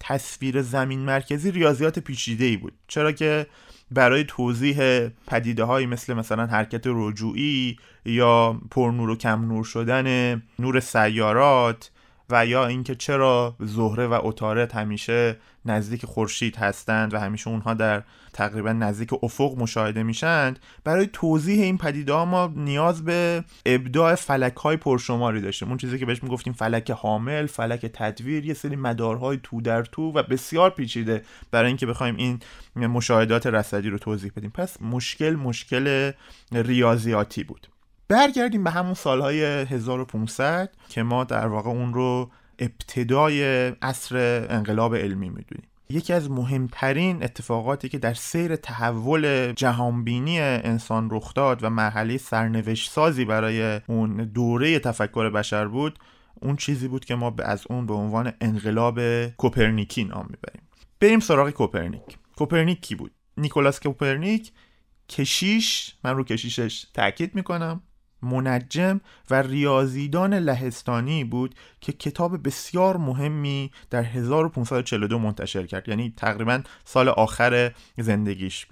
تصویر 0.00 0.62
زمین 0.62 1.00
مرکزی 1.00 1.50
ریاضیات 1.50 1.98
پیچیده 1.98 2.44
ای 2.44 2.56
بود. 2.56 2.72
چرا 2.88 3.12
که 3.12 3.46
برای 3.90 4.24
توضیح 4.24 5.08
پدیده 5.26 5.64
هایی 5.64 5.86
مثل 5.86 6.14
مثلا 6.14 6.46
حرکت 6.46 6.82
رجوعی 6.86 7.76
یا 8.04 8.60
پرنور 8.70 9.10
و 9.10 9.16
کم 9.16 9.44
نور 9.44 9.64
شدن 9.64 10.42
نور 10.58 10.80
سیارات 10.80 11.90
و 12.30 12.46
یا 12.46 12.66
اینکه 12.66 12.94
چرا 12.94 13.56
زهره 13.60 14.06
و 14.06 14.20
اتارت 14.22 14.74
همیشه 14.74 15.36
نزدیک 15.64 16.06
خورشید 16.06 16.56
هستند 16.56 17.14
و 17.14 17.18
همیشه 17.18 17.48
اونها 17.48 17.74
در 17.74 18.02
تقریبا 18.32 18.72
نزدیک 18.72 19.24
افق 19.24 19.54
مشاهده 19.58 20.02
میشند 20.02 20.58
برای 20.84 21.08
توضیح 21.12 21.62
این 21.62 21.78
پدیده 21.78 22.12
ها 22.12 22.24
ما 22.24 22.52
نیاز 22.56 23.04
به 23.04 23.44
ابداع 23.66 24.14
فلک 24.14 24.56
های 24.56 24.76
پرشماری 24.76 25.40
داشتیم. 25.40 25.68
اون 25.68 25.76
چیزی 25.76 25.98
که 25.98 26.06
بهش 26.06 26.22
می‌گفتیم 26.22 26.52
فلک 26.52 26.90
حامل 26.90 27.46
فلک 27.46 27.86
تدویر 27.86 28.46
یه 28.46 28.54
سری 28.54 28.76
مدارهای 28.76 29.40
تو 29.42 29.60
در 29.60 29.82
تو 29.82 30.12
و 30.12 30.22
بسیار 30.22 30.70
پیچیده 30.70 31.22
برای 31.50 31.68
اینکه 31.68 31.86
بخوایم 31.86 32.16
این 32.16 32.40
مشاهدات 32.76 33.46
رصدی 33.46 33.90
رو 33.90 33.98
توضیح 33.98 34.32
بدیم. 34.36 34.50
پس 34.50 34.82
مشکل 34.82 35.30
مشکل 35.30 36.12
ریاضیاتی 36.52 37.44
بود. 37.44 37.68
برگردیم 38.08 38.64
به 38.64 38.70
همون 38.70 38.94
سالهای 38.94 39.42
1500 39.44 40.74
که 40.88 41.02
ما 41.02 41.24
در 41.24 41.46
واقع 41.46 41.70
اون 41.70 41.94
رو 41.94 42.30
ابتدای 42.58 43.42
عصر 43.82 44.46
انقلاب 44.50 44.96
علمی 44.96 45.28
می‌دونیم. 45.28 45.68
یکی 45.90 46.12
از 46.12 46.30
مهمترین 46.30 47.22
اتفاقاتی 47.22 47.88
که 47.88 47.98
در 47.98 48.14
سیر 48.14 48.56
تحول 48.56 49.52
جهانبینی 49.52 50.40
انسان 50.40 51.08
رخ 51.10 51.34
داد 51.34 51.64
و 51.64 51.70
مرحله 51.70 52.16
سرنوشت 52.16 52.90
سازی 52.90 53.24
برای 53.24 53.80
اون 53.86 54.16
دوره 54.16 54.78
تفکر 54.78 55.30
بشر 55.30 55.68
بود 55.68 55.98
اون 56.42 56.56
چیزی 56.56 56.88
بود 56.88 57.04
که 57.04 57.14
ما 57.14 57.34
از 57.38 57.64
اون 57.70 57.86
به 57.86 57.94
عنوان 57.94 58.32
انقلاب 58.40 59.26
کوپرنیکی 59.26 60.04
نام 60.04 60.26
می‌بریم. 60.30 60.62
بریم 61.00 61.20
سراغ 61.20 61.50
کوپرنیک. 61.50 62.18
کوپرنیک 62.36 62.80
کی 62.80 62.94
بود؟ 62.94 63.10
نیکولاس 63.36 63.80
کوپرنیک 63.80 64.52
کشیش 65.08 65.94
من 66.04 66.16
رو 66.16 66.24
کشیشش 66.24 66.86
تاکید 66.94 67.34
می‌کنم. 67.34 67.82
منجم 68.22 69.00
و 69.30 69.42
ریاضیدان 69.42 70.34
لهستانی 70.34 71.24
بود 71.24 71.54
که 71.80 71.92
کتاب 71.92 72.46
بسیار 72.46 72.96
مهمی 72.96 73.70
در 73.90 74.02
1542 74.02 75.18
منتشر 75.18 75.66
کرد. 75.66 75.88
یعنی 75.88 76.14
تقریبا 76.16 76.62
سال 76.84 77.08
آخر 77.08 77.72
زندگیش. 77.98 78.66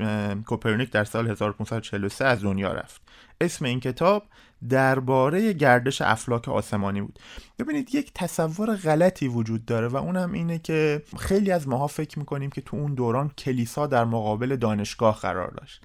کوپرنیک 0.46 0.90
در 0.90 1.04
سال 1.04 1.30
1543 1.30 2.24
از 2.24 2.42
دنیا 2.42 2.72
رفت. 2.72 3.02
اسم 3.40 3.64
این 3.64 3.80
کتاب 3.80 4.24
درباره 4.68 5.52
گردش 5.52 6.02
افلاک 6.02 6.48
آسمانی 6.48 7.00
بود. 7.00 7.18
ببینید 7.58 7.94
یک 7.94 8.12
تصور 8.14 8.76
غلطی 8.76 9.28
وجود 9.28 9.64
داره 9.64 9.88
و 9.88 9.96
اونم 9.96 10.32
اینه 10.32 10.58
که 10.58 11.02
خیلی 11.18 11.50
از 11.50 11.68
ماها 11.68 11.86
فکر 11.86 12.18
می‌کنیم 12.18 12.50
که 12.50 12.60
تو 12.60 12.76
اون 12.76 12.94
دوران 12.94 13.30
کلیسا 13.38 13.86
در 13.86 14.04
مقابل 14.04 14.56
دانشگاه 14.56 15.20
قرار 15.20 15.50
داشت. 15.50 15.82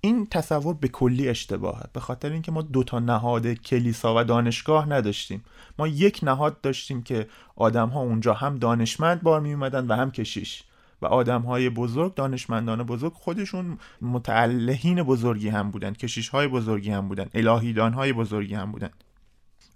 این 0.00 0.26
تصور 0.26 0.74
به 0.74 0.88
کلی 0.88 1.28
اشتباهه 1.28 1.82
به 1.92 2.00
خاطر 2.00 2.32
اینکه 2.32 2.52
ما 2.52 2.62
دو 2.62 2.84
تا 2.84 2.98
نهاد 2.98 3.46
کلیسا 3.46 4.14
و 4.16 4.24
دانشگاه 4.24 4.88
نداشتیم. 4.88 5.44
ما 5.78 5.88
یک 5.88 6.20
نهاد 6.22 6.60
داشتیم 6.60 7.02
که 7.02 7.26
آدم 7.56 7.88
ها 7.88 8.00
اونجا 8.00 8.34
هم 8.34 8.58
دانشمند 8.58 9.22
بار 9.22 9.40
می 9.40 9.52
اومدن 9.52 9.86
و 9.86 9.94
هم 9.94 10.10
کشیش. 10.10 10.62
و 11.02 11.06
آدم 11.06 11.42
های 11.42 11.70
بزرگ 11.70 12.14
دانشمندان 12.14 12.82
بزرگ 12.82 13.12
خودشون 13.12 13.78
متعلهین 14.02 15.02
بزرگی 15.02 15.48
هم 15.48 15.70
بودن 15.70 15.92
کشیش 15.92 16.28
های 16.28 16.48
بزرگی 16.48 16.90
هم 16.90 17.08
بودن 17.08 17.28
الهیدان 17.34 17.92
های 17.92 18.12
بزرگی 18.12 18.54
هم 18.54 18.72
بودن. 18.72 18.90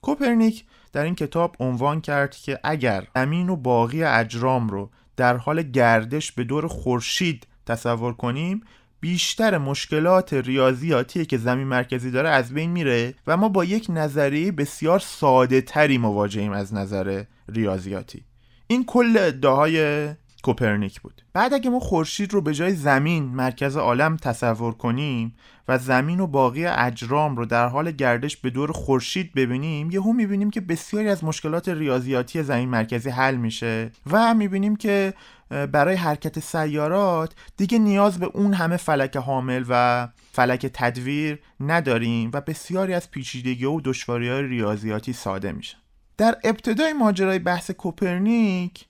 کوپرنیک 0.03 0.65
در 0.93 1.05
این 1.05 1.15
کتاب 1.15 1.57
عنوان 1.61 2.01
کرد 2.01 2.37
که 2.37 2.61
اگر 2.65 3.07
امین 3.15 3.49
و 3.49 3.57
باقی 3.57 4.05
اجرام 4.05 4.69
رو 4.69 4.91
در 5.17 5.37
حال 5.37 5.63
گردش 5.63 6.33
به 6.33 6.45
دور 6.45 6.67
خورشید 6.67 7.47
تصور 7.67 8.13
کنیم 8.13 8.63
بیشتر 9.05 9.59
مشکلات 9.59 10.35
ریاضیاتی 10.35 11.27
که 11.27 11.39
زمین 11.39 11.67
مرکزی 11.67 12.11
داره 12.11 12.29
از 12.29 12.55
بین 12.55 12.71
میره 12.71 13.15
و 13.27 13.37
ما 13.37 13.49
با 13.49 13.65
یک 13.65 13.87
نظریه 13.89 14.53
بسیار 14.53 14.99
ساده 14.99 15.61
تری 15.61 15.99
مواجهیم 15.99 16.53
از 16.53 16.75
نظر 16.75 17.25
ریاضیاتی. 17.49 18.25
این 18.67 18.85
کل 18.85 19.17
ادعاهای 19.19 20.09
کوپرنیک 20.45 21.01
بود. 21.01 21.23
بعد 21.33 21.55
اگه 21.55 21.71
ما 21.71 21.81
خورشید 21.81 22.33
رو 22.33 22.41
به 22.41 22.55
جای 22.55 22.75
زمین 22.75 23.25
مرکز 23.25 23.77
عالم 23.77 24.17
تصور 24.17 24.75
کنیم 24.75 25.35
و 25.69 25.79
زمین 25.79 26.21
و 26.21 26.27
باقی 26.27 26.67
اجرام 26.67 27.37
رو 27.37 27.47
در 27.47 27.67
حال 27.67 27.91
گردش 27.91 28.37
به 28.37 28.51
دور 28.51 28.73
خورشید 28.73 29.35
ببینیم 29.35 29.91
یهو 29.91 30.13
می‌بینیم 30.13 30.51
که 30.51 30.61
بسیاری 30.61 31.09
از 31.09 31.25
مشکلات 31.25 31.69
ریاضیاتی 31.69 32.43
زمین 32.43 32.69
مرکزی 32.69 33.11
حل 33.11 33.37
میشه 33.37 33.91
و 34.11 34.35
می‌بینیم 34.35 34.77
که 34.77 35.15
برای 35.49 35.95
حرکت 35.95 36.39
سیارات 36.39 37.35
دیگه 37.57 37.79
نیاز 37.79 38.19
به 38.19 38.27
اون 38.27 38.55
همه 38.55 38.77
فلک 38.77 39.17
حامل 39.17 39.65
و 39.69 40.09
فلک 40.33 40.67
تدویر 40.67 41.39
نداریم 41.61 42.31
و 42.35 42.41
بسیاری 42.41 42.95
از 42.95 43.11
پیچیدگی 43.11 43.65
و 43.65 43.81
دشواری 43.81 44.29
های 44.29 44.43
ریاضیاتی 44.43 45.13
ساده 45.13 45.53
میشه. 45.53 45.77
در 46.17 46.37
ابتدای 46.45 46.93
ماجرای 46.93 47.39
بحث 47.39 47.71
کوپرنیک 47.71 48.85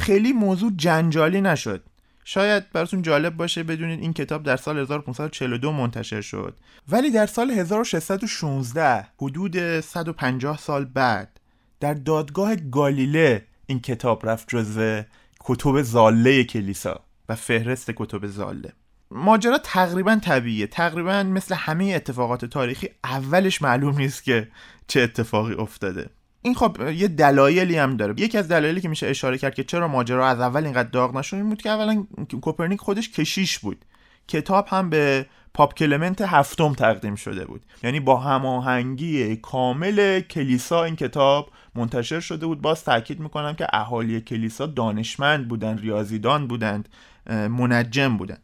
خیلی 0.00 0.32
موضوع 0.32 0.72
جنجالی 0.76 1.40
نشد. 1.40 1.84
شاید 2.24 2.72
براتون 2.72 3.02
جالب 3.02 3.36
باشه 3.36 3.62
بدونید 3.62 4.00
این 4.00 4.12
کتاب 4.12 4.42
در 4.42 4.56
سال 4.56 4.78
1542 4.78 5.72
منتشر 5.72 6.20
شد. 6.20 6.56
ولی 6.88 7.10
در 7.10 7.26
سال 7.26 7.50
1616 7.50 9.06
حدود 9.20 9.80
150 9.80 10.58
سال 10.58 10.84
بعد 10.84 11.40
در 11.80 11.94
دادگاه 11.94 12.56
گالیله 12.56 13.46
این 13.66 13.80
کتاب 13.80 14.28
رفت 14.28 14.48
جزو 14.48 15.02
کتب 15.40 15.82
زاله 15.82 16.44
کلیسا 16.44 17.00
و 17.28 17.34
فهرست 17.34 17.90
کتب 17.96 18.26
زاله. 18.26 18.72
ماجرا 19.10 19.58
تقریبا 19.58 20.20
طبیعیه. 20.22 20.66
تقریبا 20.66 21.22
مثل 21.22 21.54
همه 21.54 21.84
اتفاقات 21.84 22.44
تاریخی 22.44 22.88
اولش 23.04 23.62
معلوم 23.62 23.96
نیست 23.96 24.24
که 24.24 24.48
چه 24.86 25.00
اتفاقی 25.00 25.54
افتاده. 25.54 26.10
این 26.42 26.54
خب 26.54 26.88
یه 26.88 27.08
دلایلی 27.08 27.78
هم 27.78 27.96
داره. 27.96 28.14
یکی 28.16 28.38
از 28.38 28.48
دلایلی 28.48 28.80
که 28.80 28.88
میشه 28.88 29.06
اشاره 29.06 29.38
کرد 29.38 29.54
که 29.54 29.64
چرا 29.64 29.88
ماجرا 29.88 30.28
از 30.28 30.40
اول 30.40 30.64
اینقدر 30.64 30.88
داغ 30.88 31.16
نشد 31.16 31.36
این 31.36 31.48
بود 31.48 31.62
که 31.62 31.70
اولا 31.70 32.06
کوپرنیک 32.42 32.80
خودش 32.80 33.10
کشیش 33.10 33.58
بود. 33.58 33.84
کتاب 34.28 34.66
هم 34.68 34.90
به 34.90 35.26
پاپ 35.54 35.74
کلمنت 35.74 36.20
هفتم 36.20 36.72
تقدیم 36.72 37.14
شده 37.14 37.44
بود. 37.44 37.62
یعنی 37.82 38.00
با 38.00 38.16
هماهنگی 38.16 39.36
کامل 39.36 40.20
کلیسا 40.20 40.84
این 40.84 40.96
کتاب 40.96 41.50
منتشر 41.74 42.20
شده 42.20 42.46
بود. 42.46 42.60
باز 42.60 42.84
تاکید 42.84 43.20
می‌کنم 43.20 43.54
که 43.54 43.66
اهالی 43.72 44.20
کلیسا 44.20 44.66
دانشمند 44.66 45.48
بودند 45.48 45.80
ریاضیدان 45.80 46.46
بودند 46.46 46.88
منجم 47.30 48.16
بودند. 48.16 48.42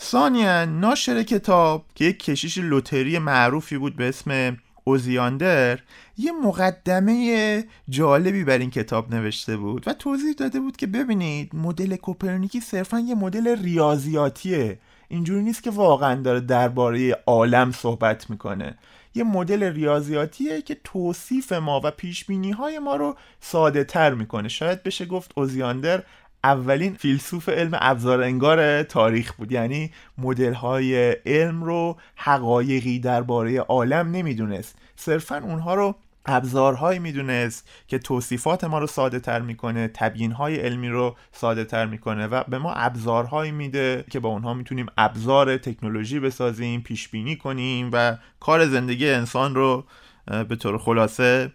ثانیا 0.00 0.64
ناشر 0.64 1.22
کتاب 1.22 1.84
که 1.94 2.04
یک 2.04 2.24
کشیش 2.24 2.58
لوتری 2.58 3.18
معروفی 3.18 3.78
بود 3.78 3.96
به 3.96 4.08
اسم 4.08 4.56
اوزیاندر 4.88 5.78
یه 6.18 6.32
مقدمه 6.32 7.64
جالبی 7.88 8.44
بر 8.44 8.58
این 8.58 8.70
کتاب 8.70 9.14
نوشته 9.14 9.56
بود 9.56 9.88
و 9.88 9.92
توضیح 9.92 10.32
داده 10.32 10.60
بود 10.60 10.76
که 10.76 10.86
ببینید 10.86 11.50
مدل 11.54 11.96
کوپرنیکی 11.96 12.60
صرفا 12.60 12.98
یه 13.00 13.14
مدل 13.14 13.62
ریاضیاتیه. 13.62 14.78
اینجوری 15.08 15.42
نیست 15.42 15.62
که 15.62 15.70
واقعا 15.70 16.14
داره 16.14 16.40
درباره 16.40 17.22
عالم 17.26 17.72
صحبت 17.72 18.30
می‌کنه. 18.30 18.78
یه 19.14 19.24
مدل 19.24 19.62
ریاضیاتیه 19.62 20.62
که 20.62 20.76
توصیف 20.84 21.52
ما 21.52 21.80
و 21.84 21.90
پیش 21.90 22.26
های 22.58 22.78
ما 22.78 22.96
رو 22.96 23.16
ساده 23.40 23.84
تر 23.84 24.14
می‌کنه. 24.14 24.48
شاید 24.48 24.82
بشه 24.82 25.06
گفت 25.06 25.32
اوزیاندر 25.34 26.02
اولین 26.46 26.94
فیلسوف 26.94 27.48
علم 27.48 27.70
ابزار 27.72 28.22
انگار 28.22 28.82
تاریخ 28.82 29.32
بود. 29.32 29.52
یعنی 29.52 29.90
مدل 30.18 30.52
های 30.52 31.10
علم 31.12 31.64
رو 31.64 31.96
حقایقی 32.16 32.98
درباره 32.98 33.60
عالم 33.60 34.10
نمی‌دونست. 34.10 34.76
صرفا 34.96 35.36
اونها 35.36 35.74
رو 35.74 35.94
ابزارهایی 36.26 36.98
می‌دونست 36.98 37.68
که 37.88 37.98
توصیفات 37.98 38.64
ما 38.64 38.78
رو 38.78 38.86
ساده 38.86 39.20
تر 39.20 39.40
می‌کنه 39.40 39.90
تبیین 39.94 40.32
های 40.32 40.56
علمی 40.56 40.88
رو 40.88 41.16
ساده 41.32 41.64
تر 41.64 41.86
می‌کنه 41.86 42.26
و 42.26 42.42
به 42.48 42.58
ما 42.58 42.72
ابزارهایی 42.72 43.52
میده 43.52 44.04
که 44.10 44.20
با 44.20 44.28
اونها 44.28 44.54
می‌تونیم 44.54 44.86
ابزار 44.98 45.56
تکنولوژی 45.56 46.20
بسازیم 46.20 46.80
پیش 46.80 47.08
بینی 47.08 47.36
کنیم 47.36 47.90
و 47.92 48.16
کار 48.40 48.66
زندگی 48.66 49.10
انسان 49.10 49.54
رو 49.54 49.84
به 50.48 50.56
طور 50.56 50.78
خلاصه 50.78 51.52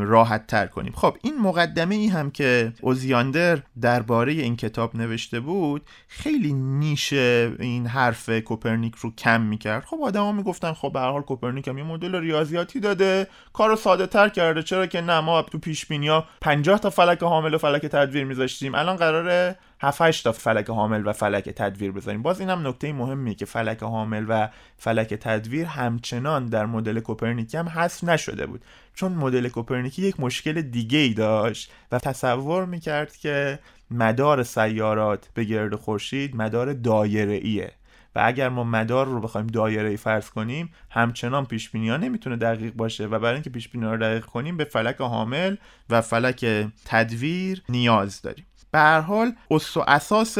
راحت 0.00 0.46
تر 0.46 0.66
کنیم. 0.66 0.92
خب 0.92 1.16
این 1.22 1.38
مقدمه 1.40 1.94
ای 1.94 2.06
هم 2.06 2.30
که 2.30 2.72
اوزیاندر 2.80 3.58
درباره 3.80 4.32
این 4.32 4.56
کتاب 4.56 4.96
نوشته 4.96 5.40
بود 5.40 5.82
خیلی 6.08 6.52
نیش 6.52 7.12
این 7.12 7.86
حرف 7.86 8.30
کوپرنیک 8.30 8.94
رو 8.94 9.14
کم 9.14 9.40
می‌کرد. 9.40 9.84
خب 9.84 9.98
آدما 10.02 10.32
می‌گفتن 10.32 10.72
خب 10.72 10.92
به 10.92 10.96
هر 10.96 11.00
حال 11.00 11.22
کوپرنیک 11.22 11.68
هم 11.68 11.78
یه 11.78 11.84
مدل 11.84 12.14
ریاضیاتی 12.14 12.80
داده 12.80 13.26
کارو 13.52 13.76
ساده 13.76 14.06
تر 14.06 14.28
کرده. 14.28 14.62
چرا 14.62 14.86
که 14.86 15.00
نه 15.00 15.20
ما 15.20 15.42
تو 15.42 15.58
پیش 15.58 15.86
بینی 15.86 16.08
ها 16.08 16.24
50 16.40 16.78
تا 16.78 16.90
فلک 16.90 17.22
حامل 17.22 17.54
و 17.54 17.58
فلک 17.58 17.86
تدویر 17.86 18.24
میذاشتیم. 18.24 18.74
الان 18.74 18.96
قراره 18.96 19.56
7 19.80 20.24
تا 20.24 20.32
فلک 20.32 20.70
حامل 20.70 21.06
و 21.06 21.12
فلک 21.12 21.48
تدویر 21.48 21.92
بذاریم. 21.92 22.22
باز 22.22 22.40
اینم 22.40 22.66
نکته 22.66 22.92
مهمیه 22.92 23.34
که 23.34 23.44
فلک 23.44 23.82
حامل 23.82 24.26
و 24.28 24.48
فلک 24.76 25.14
تدویر 25.14 25.66
همچنان 25.66 26.46
در 26.46 26.66
مدل 26.66 27.00
کوپرنیکی 27.00 27.56
هم 27.56 27.68
حذف 27.68 28.04
نشده 28.04 28.46
بود. 28.46 28.64
چون 28.94 29.12
مدل 29.12 29.48
کوپرنیکی 29.48 30.02
یک 30.02 30.20
مشکل 30.20 30.62
دیگه 30.62 30.98
ای 30.98 31.14
داشت 31.14 31.72
و 31.92 31.98
تصور 31.98 32.64
می‌کرد 32.64 33.16
که 33.16 33.58
مدار 33.90 34.42
سیارات 34.42 35.28
به 35.34 35.44
گرد 35.44 35.74
خورشید 35.74 36.36
مدار 36.36 36.72
دایره 36.72 37.34
ایه 37.34 37.72
و 38.14 38.20
اگر 38.24 38.48
ما 38.48 38.64
مدار 38.64 39.06
رو 39.06 39.20
بخوایم 39.20 39.46
دایره 39.46 39.88
ای 39.88 39.96
فرض 39.96 40.30
کنیم 40.30 40.70
همچنان 40.90 41.46
پیش 41.46 41.70
بینی 41.70 41.88
ها 41.88 41.96
نمی‌تونه 41.96 42.36
دقیق 42.36 42.74
باشه 42.74 43.06
و 43.06 43.18
برای 43.18 43.34
اینکه 43.34 43.50
پیش 43.50 43.68
بینی 43.68 43.84
رو 43.84 43.96
دقیق 43.96 44.24
کنیم 44.24 44.56
به 44.56 44.64
فلک 44.64 45.00
حامل 45.00 45.56
و 45.90 46.00
فلک 46.00 46.46
تدویر 46.84 47.62
نیاز 47.68 48.22
داریم. 48.22 48.44
به 48.70 48.78
هر 48.78 49.00
حال 49.00 49.32
و 49.50 49.58
اساس 49.86 50.38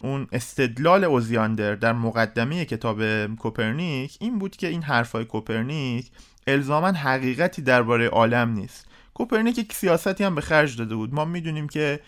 اون 0.00 0.26
استدلال 0.32 1.04
اوزیاندر 1.04 1.74
در 1.74 1.92
مقدمه 1.92 2.64
کتاب 2.64 3.26
کوپرنیک 3.36 4.16
این 4.20 4.38
بود 4.38 4.56
که 4.56 4.68
این 4.68 4.82
حرفای 4.82 5.24
کوپرنیک 5.24 6.10
الزاما 6.46 6.88
حقیقتی 6.88 7.62
درباره 7.62 8.08
عالم 8.08 8.50
نیست. 8.50 8.86
کوپرنیک 9.14 9.58
یک 9.58 9.72
سیاستی 9.72 10.24
هم 10.24 10.34
به 10.34 10.40
خرج 10.40 10.76
داده 10.78 10.94
بود. 10.94 11.14
ما 11.14 11.24
می‌دونیم 11.24 11.68
که 11.68 12.00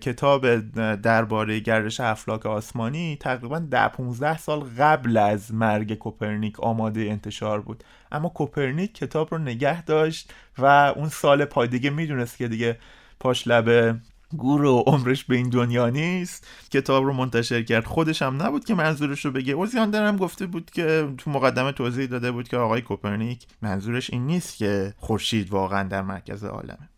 کتاب 0.00 0.58
درباره 0.94 1.60
گردش 1.60 2.00
افلاک 2.00 2.46
آسمانی 2.46 3.16
تقریبا 3.20 3.58
ده 3.58 3.88
15 3.88 4.38
سال 4.38 4.60
قبل 4.60 5.16
از 5.16 5.54
مرگ 5.54 5.94
کوپرنیک 5.94 6.60
آماده 6.60 7.00
انتشار 7.00 7.60
بود. 7.60 7.84
اما 8.12 8.28
کوپرنیک 8.28 8.94
کتاب 8.94 9.28
رو 9.34 9.38
نگه 9.38 9.82
داشت 9.82 10.32
و 10.58 10.64
اون 10.96 11.08
سالای 11.08 11.68
دیگه 11.68 11.90
می‌دونست 11.90 12.36
که 12.36 12.48
دیگه 12.48 12.78
پاش 13.20 13.48
لبه 13.48 13.96
گور 14.36 14.64
و 14.64 14.84
عمرش 14.86 15.24
به 15.24 15.36
این 15.36 15.48
دنیا 15.48 15.88
نیست. 15.88 16.46
کتاب 16.70 17.04
رو 17.04 17.12
منتشر 17.12 17.62
کرد. 17.62 17.84
خودش 17.84 18.22
هم 18.22 18.42
نبود 18.42 18.64
که 18.64 18.74
منظورش 18.74 19.24
رو 19.24 19.30
بگه. 19.30 19.52
اوزیاندر 19.52 20.06
هم 20.06 20.16
گفته 20.16 20.46
بود 20.46 20.70
که 20.70 21.14
تو 21.18 21.30
مقدمه 21.30 21.72
توضیح 21.72 22.06
داده 22.06 22.32
بود 22.32 22.48
که 22.48 22.56
آقای 22.56 22.82
کوپرنیک 22.82 23.46
منظورش 23.62 24.10
این 24.10 24.26
نیست 24.26 24.56
که 24.56 24.94
خورشید 24.96 25.50
واقعا 25.50 25.88
در 25.88 26.02
مرکز 26.02 26.44
عالمه. 26.44 26.88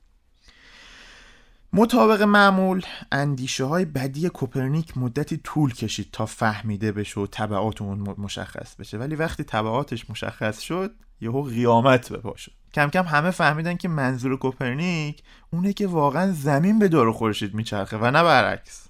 مطابق 1.72 2.22
معمول 2.22 2.82
اندیشه 3.12 3.64
های 3.64 3.84
بدیع 3.84 4.28
کوپرنیک 4.28 4.98
مدتی 4.98 5.36
طول 5.36 5.74
کشید 5.74 6.08
تا 6.12 6.26
فهمیده 6.26 6.92
بشه 6.92 7.20
و 7.20 7.26
تبعات 7.26 7.82
اون 7.82 8.14
مشخص 8.18 8.74
بشه. 8.74 8.98
ولی 8.98 9.14
وقتی 9.14 9.44
تبعاتش 9.44 10.10
مشخص 10.10 10.60
شد 10.60 10.94
یهو 11.20 11.42
قیامت 11.42 12.12
به 12.12 12.28
پا 12.28 12.36
شد. 12.36 12.57
کم 12.74 12.90
کم 12.90 13.04
همه 13.04 13.30
فهمیدن 13.30 13.76
که 13.76 13.88
منظور 13.88 14.36
کوپرنیک 14.36 15.22
اونه 15.50 15.72
که 15.72 15.86
واقعا 15.86 16.32
زمین 16.32 16.78
به 16.78 16.88
دور 16.88 17.12
خورشید 17.12 17.54
میچرخه 17.54 17.96
و 17.96 18.10
نه 18.10 18.22
برعکس. 18.22 18.88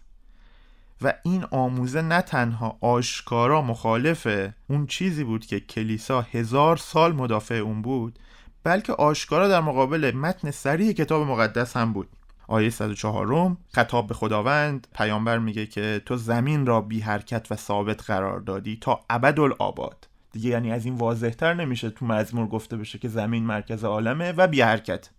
و 1.03 1.15
این 1.23 1.45
آموزه 1.51 2.03
نه 2.03 2.21
تنها 2.21 2.79
آشکارا 2.81 3.63
مخالف 3.63 4.49
اون 4.67 4.87
چیزی 4.87 5.25
بود 5.25 5.47
که 5.47 5.61
کلیسا 5.61 6.21
هزار 6.21 6.77
سال 6.77 7.13
مدافع 7.13 7.55
اون 7.55 7.83
بود 7.83 8.19
بلکه 8.65 8.93
آشکارا 8.93 9.49
در 9.49 9.61
مقابل 9.61 10.13
متن 10.15 10.51
سریع 10.51 10.93
کتاب 10.93 11.27
مقدس 11.27 11.77
هم 11.77 11.93
بود. 11.93 12.09
آیه 12.49 12.71
104 12.71 13.57
خطاب 13.75 14.07
به 14.07 14.15
خداوند 14.15 14.87
پیامبر 14.95 15.39
میگه 15.39 15.67
که 15.67 16.03
تو 16.07 16.17
زمین 16.17 16.67
را 16.67 16.81
بی 16.81 17.01
حرکت 17.01 17.53
و 17.53 17.57
ثابت 17.57 18.03
قرار 18.03 18.41
دادی 18.41 18.79
تا 18.81 19.01
ابدالآباد. 19.11 20.08
دیگه 20.33 20.51
یعنی 20.51 20.73
از 20.73 20.85
این 20.85 20.95
واضحتر 20.95 21.55
نمیشه 21.55 21.91
تو 21.91 22.07
مزمور 22.07 22.47
گفته 22.47 22.77
بشه 22.77 22.99
که 22.99 23.09
زمین 23.09 23.45
مرکز 23.45 23.85
عالمه 23.85 24.33
و 24.33 24.47
بی 24.47 24.61
حرکت 24.61 25.11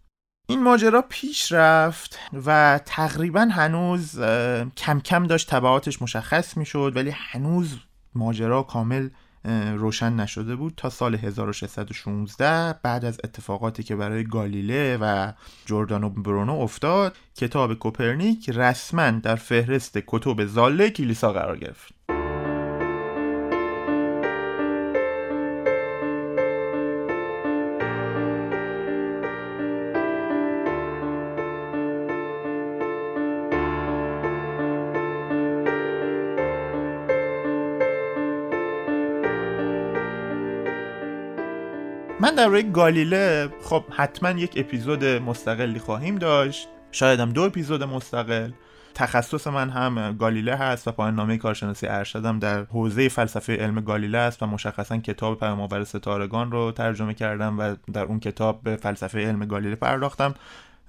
این 0.48 0.64
ماجرا 0.64 1.02
پیش 1.10 1.52
رفت 1.52 2.20
و 2.46 2.80
تقریبا 2.86 3.42
هنوز 3.52 4.20
کم 4.78 5.00
کم 5.00 5.28
داشت 5.28 5.50
تبعاتش 5.50 6.02
مشخص 6.02 6.58
می‌شد 6.58 6.92
ولی 6.96 7.10
هنوز 7.10 7.78
ماجرا 8.16 8.64
کامل 8.64 9.10
روشن 9.76 10.14
نشده 10.14 10.56
بود 10.56 10.74
تا 10.78 10.90
سال 10.90 11.16
1616 11.16 12.80
بعد 12.84 13.06
از 13.06 13.20
اتفاقاتی 13.24 13.84
که 13.84 13.96
برای 13.96 14.24
گالیله 14.24 14.98
و 15.02 15.32
جوردانو 15.66 16.10
برونو 16.10 16.54
افتاد 16.54 17.18
کتاب 17.36 17.74
کوپرنیک 17.74 18.50
رسما 18.50 19.12
در 19.12 19.36
فهرست 19.36 19.98
کتب 20.08 20.46
زاله 20.46 20.90
کلیسا 20.90 21.34
قرار 21.34 21.58
گرفت. 21.58 21.99
در 42.40 42.48
روی 42.48 42.64
گالیله 42.64 43.50
خب 43.64 43.84
حتما 43.90 44.40
یک 44.40 44.54
اپیزود 44.56 45.06
مستقلی 45.06 45.80
خواهیم 45.80 46.16
داشت. 46.16 46.68
شاید 46.92 47.20
هم 47.20 47.32
دو 47.32 47.42
اپیزود 47.42 47.84
مستقل. 47.84 48.52
تخصص 48.94 49.48
من 49.48 49.70
هم 49.70 50.18
گالیله 50.18 50.56
هست 50.56 50.88
و 50.88 50.92
پایان 50.92 51.16
نامه 51.16 51.38
کارشناسی 51.38 51.88
ارشدم 51.88 52.40
در 52.40 52.64
حوزه 52.64 53.10
فلسفه 53.10 53.56
علم 53.56 53.82
گالیله 53.82 54.18
است 54.18 54.44
و 54.44 54.46
مشخصا 54.46 54.98
کتاب 54.98 55.40
پیامآور 55.40 55.84
ستارگان 55.84 56.52
رو 56.52 56.72
ترجمه 56.72 57.14
کردم 57.14 57.60
و 57.60 57.76
در 57.94 58.04
اون 58.04 58.20
کتاب 58.20 58.64
به 58.64 58.76
فلسفه 58.76 59.20
علم 59.20 59.46
گالیله 59.46 59.76
پرداختم. 59.76 60.36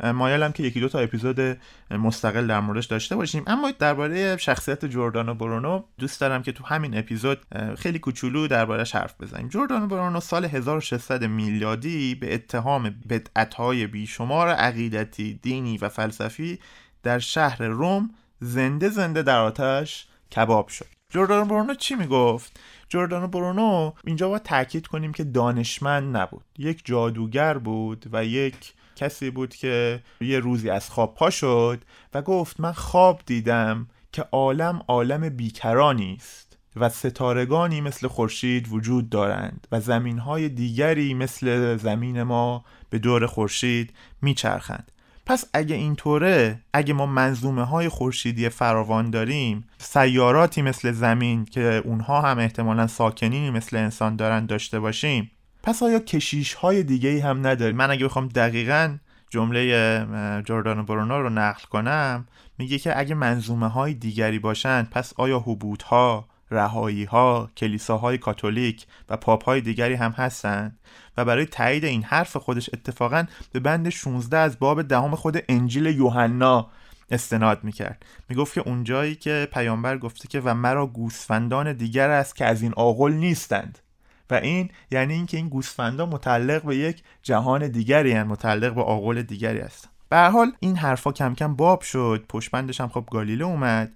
مایلم 0.05 0.53
که 0.53 0.63
یکی 0.63 0.81
دو 0.81 0.89
تا 0.89 0.99
اپیزود 0.99 1.59
مستقل 1.91 2.47
در 2.47 2.61
موردش 2.61 2.87
داشته 2.87 3.17
باشیم. 3.17 3.45
اما 3.47 3.71
درباره 3.71 4.37
شخصیت 4.37 4.85
جوردانو 4.85 5.35
برونو 5.35 5.83
دوست 5.99 6.21
دارم 6.21 6.43
که 6.43 6.53
تو 6.53 6.65
همین 6.65 6.99
اپیزود 6.99 7.39
خیلی 7.79 7.99
کوچولو 7.99 8.49
دربارهش 8.49 8.95
حرف 8.95 9.15
بزنیم. 9.21 9.49
جوردانو 9.49 9.87
برونو 9.87 10.21
سال 10.21 10.45
1600 10.45 11.25
میلادی 11.25 12.15
به 12.15 12.35
اتهام 12.35 12.95
بدعت‌های 13.09 13.87
بیشمار 13.87 14.49
عقیدتی 14.49 15.35
دینی 15.43 15.79
و 15.79 15.89
فلسفی 15.89 16.59
در 17.03 17.19
شهر 17.19 17.63
روم 17.63 18.11
زنده 18.41 18.89
زنده 18.89 19.23
در 19.23 19.39
آتش 19.39 20.07
کباب 20.37 20.69
شد. 20.69 20.87
جوردانو 21.11 21.45
برونو 21.45 21.75
چی 21.75 21.95
می‌گفت؟ 21.95 22.61
جوردانو 22.89 23.29
برونو 23.29 23.93
اینجا 24.05 24.29
باید 24.29 24.43
تاکید 24.43 24.87
کنیم 24.87 25.13
که 25.13 25.25
دانشمند 25.25 26.17
نبود. 26.17 26.45
یک 26.59 26.81
جادوگر 26.85 27.59
بود 27.59 28.07
و 28.13 28.25
یک 28.25 28.73
کسی 29.01 29.31
بود 29.31 29.55
که 29.55 30.03
یه 30.21 30.39
روزی 30.39 30.71
از 30.71 30.91
خواب 30.91 31.15
پا 31.15 31.31
شد 31.31 31.85
و 32.15 32.23
گفت 32.23 32.61
من 32.61 32.73
خواب 32.73 33.23
دیدم 33.27 33.87
که 34.13 34.23
عالم 34.23 34.83
عالم 34.89 35.29
بیکرانی 35.29 36.17
است 36.21 36.59
و 36.77 36.89
ستارگانی 36.89 37.81
مثل 37.81 38.09
خورشید 38.09 38.69
وجود 38.73 39.11
دارند 39.11 39.67
و 39.73 39.81
زمینهای 39.81 40.49
دیگری 40.49 41.15
مثل 41.15 41.77
زمین 41.77 42.23
ما 42.23 42.65
به 42.91 42.99
دور 42.99 43.27
خورشید 43.27 43.93
میچرخند. 44.23 44.93
پس 45.27 45.45
اگه 45.55 45.77
اینطوره 45.77 46.61
اگه 46.73 46.95
ما 46.95 47.07
منظومه 47.07 47.65
های 47.65 47.89
خورشیدی 47.89 48.49
فراوان 48.49 49.11
داریم 49.11 49.65
سیاراتی 49.79 50.63
مثل 50.63 50.93
زمین 50.93 51.45
که 51.45 51.83
اونها 51.85 52.21
هم 52.21 52.39
احتمالا 52.39 52.87
ساکنینی 52.87 53.51
مثل 53.51 53.77
انسان 53.77 54.17
دارن 54.17 54.47
داشته 54.47 54.81
باشیم 54.81 55.31
پس 55.63 55.83
آیا 55.83 55.99
کشیش 55.99 56.55
های 56.55 56.83
دیگه 56.83 57.23
هم 57.23 57.47
نداریم 57.47 57.77
من 57.77 57.91
اگه 57.91 58.05
بخوام 58.05 58.29
دقیقا 58.29 58.97
جمله 59.31 60.43
جوردان 60.43 60.85
برونو 60.85 61.23
رو 61.23 61.31
نقل 61.31 61.65
کنم 61.65 62.27
میگه 62.59 62.79
که 62.79 62.99
اگه 62.99 63.15
منظومه 63.15 63.69
های 63.69 63.95
دیگری 63.95 64.39
باشند 64.39 64.91
پس 64.91 65.13
آیا 65.17 65.39
حبوط 65.39 65.83
ها 65.83 66.29
رهایی 66.51 67.05
ها 67.05 67.51
کلیساهای 67.57 68.19
کاتولیک 68.19 68.87
و 69.09 69.17
پاپ 69.17 69.45
های 69.45 69.61
دیگری 69.61 69.95
هم 69.95 70.11
هستند 70.11 70.79
و 71.17 71.25
برای 71.25 71.47
تایید 71.47 71.85
این 71.85 72.03
حرف 72.03 72.37
خودش 72.37 72.71
اتفاقا 72.73 73.25
به 73.53 73.61
بند 73.61 73.89
16 73.89 74.39
از 74.39 74.59
باب 74.59 74.83
دهم 74.83 75.15
خود 75.15 75.45
انجیل 75.49 75.87
یوحنا 75.87 76.71
استناد 77.11 77.65
می‌کرد. 77.65 78.05
می‌گفت 78.29 78.55
که 78.55 78.61
اونجایی 78.61 79.15
که 79.15 79.49
پیامبر 79.53 79.99
گفته 79.99 80.29
که 80.29 80.41
و 80.41 80.55
مرا 80.55 80.87
گوسفندان 80.87 81.73
دیگر 81.73 82.11
است 82.11 82.37
که 82.37 82.45
از 82.45 82.63
این 82.63 82.73
آغل 82.77 83.13
نیستند. 83.13 83.79
و 84.31 84.35
این 84.35 84.71
یعنی 84.91 85.15
اینکه 85.15 85.37
این 85.37 85.49
گوسفندان 85.49 86.09
متعلق 86.09 86.63
به 86.63 86.77
یک 86.77 87.03
جهان 87.23 87.69
دیگری 87.69 88.13
هستند 88.13 88.27
متعلق 88.27 88.75
به 88.75 88.83
آغل 88.83 89.23
دیگری 89.23 89.61
هستند. 89.61 89.93
به 90.09 90.19
حال 90.19 90.53
این 90.61 90.77
حرفا 90.77 91.13
کم 91.13 91.35
کم 91.35 91.57
باب 91.57 91.81
شد 91.81 92.25
پشبندش 92.29 92.81
هم 92.81 92.89
خب 92.89 93.05
گالیله 93.11 93.45
اومد 93.45 93.93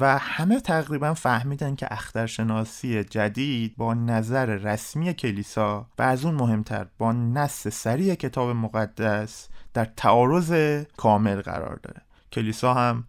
و 0.00 0.18
همه 0.18 0.60
تقریبا 0.60 1.14
فهمیدن 1.14 1.74
که 1.74 1.86
اخترشناسی 1.90 3.04
جدید 3.04 3.76
با 3.76 3.94
نظر 3.94 4.46
رسمی 4.46 5.14
کلیسا 5.14 5.86
و 5.98 6.02
از 6.02 6.24
اون 6.24 6.34
مهمتر 6.34 6.86
با 6.98 7.12
نص 7.12 7.68
سریع 7.68 8.14
کتاب 8.14 8.50
مقدس 8.56 9.48
در 9.74 9.84
تعارض 9.84 10.84
کامل 10.96 11.40
قرار 11.40 11.80
داره. 11.82 12.02
کلیسا 12.32 12.74
هم 12.74 13.04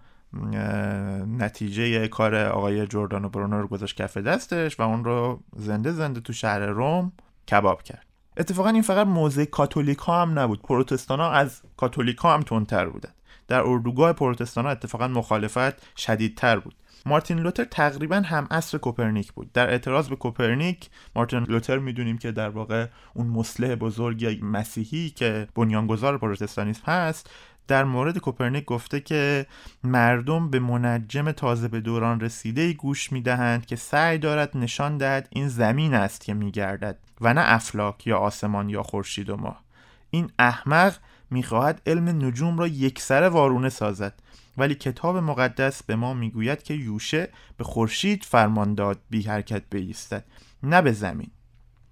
نتیجه 1.38 2.08
کار 2.08 2.36
آقای 2.36 2.88
جردان 2.88 3.26
و 3.26 3.30
برونو 3.30 3.62
رو 3.62 3.68
گذاشت 3.68 4.02
کف 4.02 4.18
دستش 4.18 4.80
و 4.80 4.84
اون 4.84 5.04
رو 5.04 5.44
زنده 5.56 5.92
زنده 5.92 6.20
تو 6.20 6.34
شهر 6.34 6.60
روم 6.60 7.12
کباب 7.52 7.84
کرد. 7.84 8.06
اتفاقا 8.38 8.70
این 8.70 8.82
فقط 8.82 9.08
موضع 9.08 9.46
کاتولیک 9.46 9.98
ها 9.98 10.22
هم 10.22 10.40
نبود. 10.40 10.62
پروتستان 10.62 11.20
ها 11.20 11.32
از 11.32 11.62
کاتولیک 11.78 12.18
ها 12.18 12.34
هم 12.34 12.42
تندتر 12.42 12.90
بودن. 12.90 13.12
در 13.48 13.62
اردوگاه 13.62 14.14
پروتستان 14.14 14.66
ها 14.66 14.72
اتفاقا 14.72 15.08
مخالفت 15.08 15.98
شدیدتر 15.98 16.60
بود. 16.60 16.76
مارتین 17.06 17.40
لوتر 17.40 17.64
تقریبا 17.64 18.16
هم 18.16 18.48
عصر 18.52 18.78
کوپرنیک 18.78 19.32
بود. 19.32 19.52
در 19.52 19.70
اعتراض 19.70 20.10
به 20.10 20.16
کوپرنیک 20.16 20.90
مارتین 21.16 21.44
لوتر 21.44 21.78
می‌دونیم 21.78 22.18
که 22.18 22.32
در 22.32 22.50
واقع 22.50 22.88
اون 23.14 23.28
مصلح 23.28 23.76
بزرگ 23.76 24.40
مسیحی 24.42 25.10
که 25.10 25.48
بنیانگذار 25.56 26.18
پروتستانیسم 26.18 26.92
هست 26.92 27.30
در 27.70 27.84
مورد 27.84 28.18
کوپرنیک 28.18 28.66
گفته 28.66 29.00
که 29.00 29.46
مردم 29.84 30.50
به 30.50 30.60
منجم 30.60 31.32
تازه 31.32 31.68
به 31.68 31.82
دوران 31.82 32.20
رسیده 32.20 32.74
گوش 32.74 33.12
می‌دهند 33.12 33.66
که 33.66 33.76
سعی 33.76 34.18
دارد 34.18 34.58
نشان 34.58 34.98
دهد 34.98 35.28
این 35.30 35.48
زمین 35.48 35.94
است 35.94 36.22
که 36.22 36.34
میگردد 36.34 36.98
و 37.22 37.34
نه 37.34 37.42
افلاک 37.44 38.08
یا 38.08 38.18
آسمان 38.18 38.70
یا 38.70 38.84
خورشید 38.84 39.30
و 39.30 39.38
ماه. 39.38 39.64
این 40.10 40.32
احمق 40.40 40.96
می‌خواهد 41.32 41.82
علم 41.86 42.26
نجوم 42.26 42.60
را 42.60 42.68
یکسره 42.68 43.30
وارونه 43.30 43.70
سازد 43.70 44.14
ولی 44.58 44.76
کتاب 44.76 45.18
مقدس 45.18 45.84
به 45.84 45.96
ما 45.96 46.14
می‌گوید 46.14 46.64
که 46.64 46.74
یوشه 46.74 47.30
به 47.58 47.64
خورشید 47.64 48.24
فرمان 48.24 48.76
داد 48.76 49.00
بی 49.10 49.22
حرکت 49.22 49.64
بیستد 49.70 50.26
نه 50.64 50.82
به 50.82 50.92
زمین. 50.92 51.32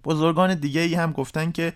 بزرگان 0.04 0.54
دیگه 0.54 0.80
ای 0.80 0.94
هم 0.94 1.12
گفتن 1.12 1.52
که 1.52 1.72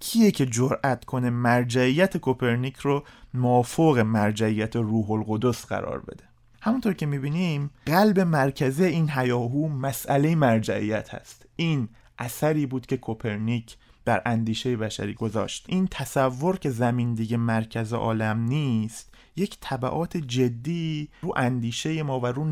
کیه 0.00 0.30
که 0.30 0.46
جرأت 0.46 1.04
کنه 1.04 1.30
مرجعیت 1.30 2.16
کوپرنیک 2.16 2.76
رو 2.76 3.04
مافوق 3.34 3.98
مرجعیت 3.98 4.76
روح 4.76 5.10
القدس 5.10 5.66
قرار 5.66 6.00
بده؟ 6.00 6.24
همونطور 6.60 6.92
که 6.92 7.06
می‌بینیم 7.06 7.70
قلب 7.86 8.20
مرکزی 8.20 8.84
این 8.84 9.10
هیاهو 9.10 9.68
مسئله 9.68 10.34
مرجعیت 10.34 11.14
هست. 11.14 11.46
این 11.56 11.88
اثری 12.18 12.66
بود 12.66 12.86
که 12.86 12.96
کوپرنیک 12.96 13.76
بر 14.04 14.22
اندیشه 14.26 14.76
بشری 14.76 15.14
گذاشت. 15.14 15.64
این 15.68 15.88
تصور 15.90 16.58
که 16.58 16.70
زمین 16.70 17.14
دیگه 17.14 17.36
مرکز 17.36 17.92
عالم 17.92 18.40
نیست 18.40 19.14
یک 19.36 19.58
تبعات 19.60 20.16
جدی 20.16 21.08
رو 21.22 21.32
اندیشه 21.36 22.02
ما 22.02 22.20
و 22.20 22.26
رو, 22.26 22.44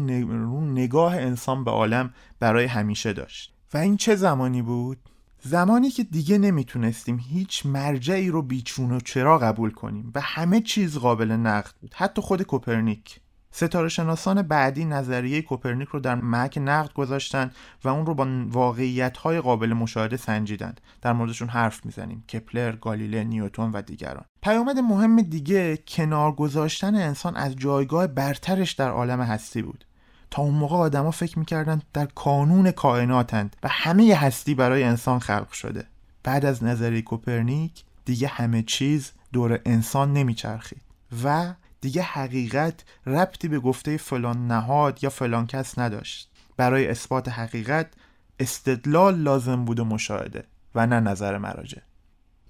نگاه 0.60 1.16
انسان 1.16 1.64
به 1.64 1.70
عالم 1.70 2.14
برای 2.40 2.64
همیشه 2.64 3.12
داشت. 3.12 3.54
و 3.74 3.78
این 3.78 3.96
چه 3.96 4.16
زمانی 4.16 4.62
بود؟ 4.62 4.98
زمانی 5.46 5.90
که 5.90 6.04
دیگه 6.04 6.38
نمی‌تونستیم 6.38 7.18
هیچ 7.18 7.66
مرجعی 7.66 8.28
رو 8.30 8.42
بی‌چون 8.42 8.92
و 8.92 9.00
چرا 9.00 9.38
قبول 9.38 9.70
کنیم 9.70 10.12
و 10.14 10.20
همه 10.20 10.60
چیز 10.60 10.98
قابل 10.98 11.32
نقد 11.32 11.70
بود. 11.80 11.94
حتی 11.94 12.22
خود 12.22 12.42
کوپرنیک. 12.42 13.20
ستاره 13.50 13.88
شناسان 13.88 14.42
بعدی 14.42 14.84
نظریه 14.84 15.42
کوپرنیک 15.42 15.88
رو 15.88 16.00
در 16.00 16.14
محک 16.14 16.58
نقد 16.62 16.92
گذاشتن 16.92 17.50
و 17.84 17.88
اون 17.88 18.06
رو 18.06 18.14
با 18.14 18.26
واقعیت 18.48 19.16
های 19.16 19.40
قابل 19.40 19.72
مشاهده 19.72 20.16
سنجیدند. 20.16 20.80
در 21.02 21.12
موردشون 21.12 21.48
حرف 21.48 21.86
می‌زنیم. 21.86 22.24
کپلر، 22.32 22.76
گالیله، 22.76 23.24
نیوتون 23.24 23.70
و 23.72 23.82
دیگران. 23.82 24.24
پیامد 24.42 24.78
مهم 24.78 25.22
دیگه 25.22 25.76
کنار 25.76 26.32
گذاشتن 26.32 26.94
انسان 26.94 27.36
از 27.36 27.56
جایگاه 27.56 28.06
برترش 28.06 28.72
در 28.72 28.90
عالم 28.90 29.20
هستی 29.20 29.62
بود. 29.62 29.84
تا 30.34 30.42
اون 30.42 30.54
موقع 30.54 30.76
آدما 30.76 31.10
فکر 31.10 31.38
می‌کردن 31.38 31.82
در 31.92 32.06
کانون 32.06 32.70
کائناتند 32.70 33.56
و 33.62 33.68
همه 33.70 34.14
هستی 34.14 34.54
برای 34.54 34.82
انسان 34.82 35.18
خلق 35.18 35.52
شده. 35.52 35.86
بعد 36.22 36.44
از 36.44 36.64
نظریه 36.64 37.02
کوپرنیک 37.02 37.84
دیگه 38.04 38.28
همه 38.28 38.62
چیز 38.62 39.12
دور 39.32 39.60
انسان 39.64 40.12
نمیچرخید 40.12 40.82
و 41.24 41.54
دیگه 41.80 42.02
حقیقت 42.02 42.84
ربطی 43.06 43.48
به 43.48 43.58
گفته 43.60 43.96
فلان 43.96 44.46
نهاد 44.46 45.04
یا 45.04 45.10
فلان 45.10 45.46
کس 45.46 45.78
نداشت. 45.78 46.30
برای 46.56 46.88
اثبات 46.88 47.28
حقیقت 47.28 47.86
استدلال 48.40 49.14
لازم 49.18 49.64
بود 49.64 49.80
و 49.80 49.84
مشاهده 49.84 50.44
و 50.74 50.86
نه 50.86 51.00
نظر 51.00 51.38
مراجع. 51.38 51.82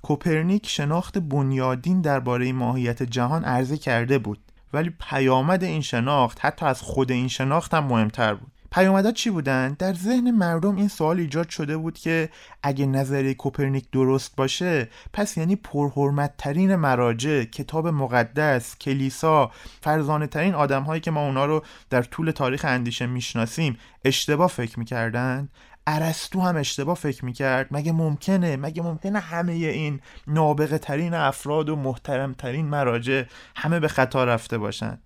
کوپرنیک 0.02 0.68
شناخت 0.68 1.18
بنیادین 1.18 2.00
درباره 2.00 2.52
ماهیت 2.52 3.02
جهان 3.02 3.44
عرضه 3.44 3.76
کرده 3.76 4.18
بود. 4.18 4.43
ولی 4.74 4.92
پیامد 5.00 5.64
این 5.64 5.82
شناخت 5.82 6.38
حتی 6.40 6.66
از 6.66 6.82
خود 6.82 7.12
این 7.12 7.28
شناخت 7.28 7.74
هم 7.74 7.84
مهمتر 7.84 8.34
بود. 8.34 8.50
پیامدها 8.74 9.12
چی 9.12 9.30
بودن؟ 9.30 9.76
در 9.78 9.94
ذهن 9.94 10.30
مردم 10.30 10.76
این 10.76 10.88
سوال 10.88 11.18
ایجاد 11.18 11.48
شده 11.48 11.76
بود 11.76 11.98
که 11.98 12.28
اگه 12.62 12.87
نظریه 12.87 13.34
کوپرنیک 13.34 13.90
درست 13.90 14.37
باشه 14.37 14.88
پس 15.12 15.37
یعنی 15.37 15.56
پرحرمت 15.56 16.34
ترین 16.38 16.76
مراجع 16.76 17.44
کتاب 17.44 17.88
مقدس 17.88 18.78
کلیسا 18.78 19.50
فرزانه 19.80 20.26
ترین 20.26 20.54
آدم 20.54 20.98
که 20.98 21.10
ما 21.10 21.26
اونا 21.26 21.44
رو 21.44 21.64
در 21.90 22.02
طول 22.02 22.30
تاریخ 22.30 22.64
اندیشه 22.64 23.06
می‌شناسیم 23.06 23.78
اشتباه 24.04 24.48
فکر 24.48 24.78
می‌کردن؟ 24.78 25.48
ارسطو 25.86 26.40
هم 26.40 26.56
اشتباه 26.56 26.96
فکر 26.96 27.24
می‌کرد. 27.24 27.68
مگه 27.70 27.92
ممکنه؟ 27.92 28.56
مگه 28.56 28.82
ممکنه 28.82 29.18
همه 29.18 29.52
این 29.52 30.00
نابغه 30.26 30.78
ترین 30.78 31.14
افراد 31.14 31.68
و 31.68 31.76
محترم 31.76 32.32
ترین 32.32 32.66
مراجع 32.66 33.24
همه 33.56 33.80
به 33.80 33.88
خطا 33.88 34.24
رفته 34.24 34.58
باشند 34.58 35.02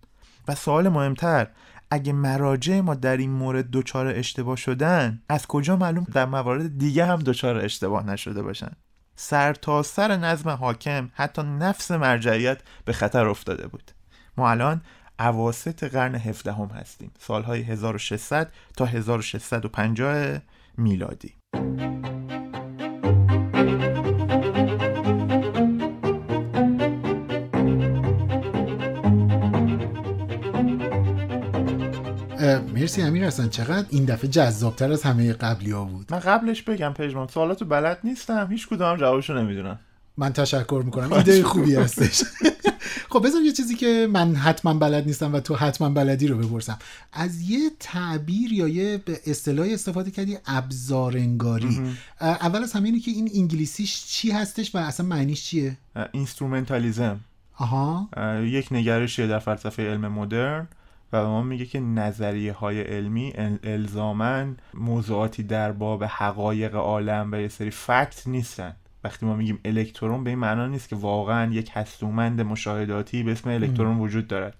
و 0.49 0.55
سوال 0.55 0.89
مهمتر 0.89 1.47
اگه 1.91 2.13
مراجع 2.13 2.81
ما 2.81 2.95
در 2.95 3.17
این 3.17 3.31
مورد 3.31 3.71
دچار 3.71 4.07
اشتباه 4.07 4.57
شدن 4.57 5.23
از 5.29 5.47
کجا 5.47 5.77
معلوم 5.77 6.07
در 6.13 6.27
موارد 6.27 6.79
دیگه 6.79 7.05
هم 7.05 7.19
دچار 7.19 7.57
اشتباه 7.57 8.07
نشده 8.07 8.43
باشن؟ 8.43 8.73
سر 9.17 9.55
تا 9.55 9.83
سر 9.83 10.17
نظم 10.17 10.51
حاکم 10.51 11.11
حتی 11.15 11.43
نفس 11.43 11.91
مرجعیت 11.91 12.59
به 12.85 12.93
خطر 12.93 13.27
افتاده 13.27 13.67
بود. 13.67 13.91
ما 14.37 14.51
الان 14.51 14.83
عواست 15.19 15.85
قرن 15.85 16.15
17 16.15 16.53
هم 16.53 16.67
هستیم. 16.67 17.11
سالهای 17.19 17.63
1600 17.63 18.53
تا 18.77 18.85
1650 18.85 20.39
میلادی. 20.79 21.35
مرسی 32.75 33.03
امیر 33.03 33.25
هستن 33.25 33.49
چقدر 33.49 33.87
این 33.91 34.05
دفعه 34.05 34.31
جذابتر 34.31 34.93
از 34.93 35.03
همه 35.03 35.33
قبلی 35.33 35.71
ها 35.71 35.85
بود. 35.85 36.07
من 36.13 36.19
قبلش 36.19 36.63
بگم 36.63 36.93
پژمان 36.93 37.29
سوالاتو 37.29 37.65
بلد 37.65 37.99
نیستم 38.05 38.49
هیچ 38.51 38.69
کدوم 38.69 38.97
جوابشو 38.97 39.35
نمی‌دونم. 39.35 39.79
من 40.17 40.33
تشکر 40.33 40.83
می‌کنم. 40.85 41.13
ایده 41.13 41.43
خوبی 41.43 41.75
هستش. 41.75 42.23
خب 43.11 43.27
بذار 43.27 43.43
یه 43.43 43.53
چیزی 43.53 43.75
که 43.75 44.09
من 44.13 44.35
حتما 44.35 44.75
بلد 44.75 45.07
نیستم 45.07 45.35
و 45.35 45.41
تو 45.41 45.55
حتما 45.55 45.91
بلدی 45.91 46.27
رو 46.27 46.39
بپرسم. 46.39 46.79
از 47.13 47.51
یه 47.51 47.71
تعبیر 47.81 48.53
یا 48.53 48.69
یه 48.69 49.03
اصطلاحی 49.27 49.75
استفاده 49.75 50.11
کردی 50.11 50.39
ابزارانگاری. 50.47 51.81
اول 52.21 52.63
از 52.63 52.73
همه 52.73 53.01
که 53.01 53.11
این 53.11 53.31
انگلیسیش 53.35 54.07
چی 54.07 54.31
هستش 54.31 54.75
و 54.75 54.79
اصلا 54.79 55.07
معنیش 55.07 55.45
چیه؟ 55.45 55.77
instrumentalism. 56.13 57.21
آها. 57.57 58.09
یک 58.45 58.69
نگرشیه 58.71 59.27
در 59.27 59.39
فلسفه 59.39 59.83
علم 59.83 60.09
مدرن 60.13 60.69
و 61.13 61.23
به 61.23 61.29
ما 61.29 61.43
میگه 61.43 61.67
که 61.67 61.81
نظریه 61.81 62.53
های 62.53 62.81
علمی 62.81 63.33
الزاما 63.63 64.57
موضوعاتی 64.75 65.43
در 65.43 65.73
باب 65.73 66.05
حقایق 66.05 66.75
عالم 66.75 67.29
و 67.33 67.37
یه 67.37 67.49
سری 67.49 67.71
fact 67.71 68.23
نیستن. 68.27 68.77
وقتی 69.05 69.27
ما 69.27 69.37
میگیم 69.37 69.59
الکترون 69.65 70.25
به 70.25 70.31
این 70.31 70.39
معنا 70.39 70.67
نیست 70.67 70.89
که 70.89 70.97
واقعا 70.97 71.53
یک 71.53 71.71
هستومند 71.75 72.41
مشاهداتی 72.41 73.23
به 73.23 73.33
اسم 73.33 73.51
الکترون 73.51 73.99
وجود 73.99 74.27
دارد. 74.27 74.55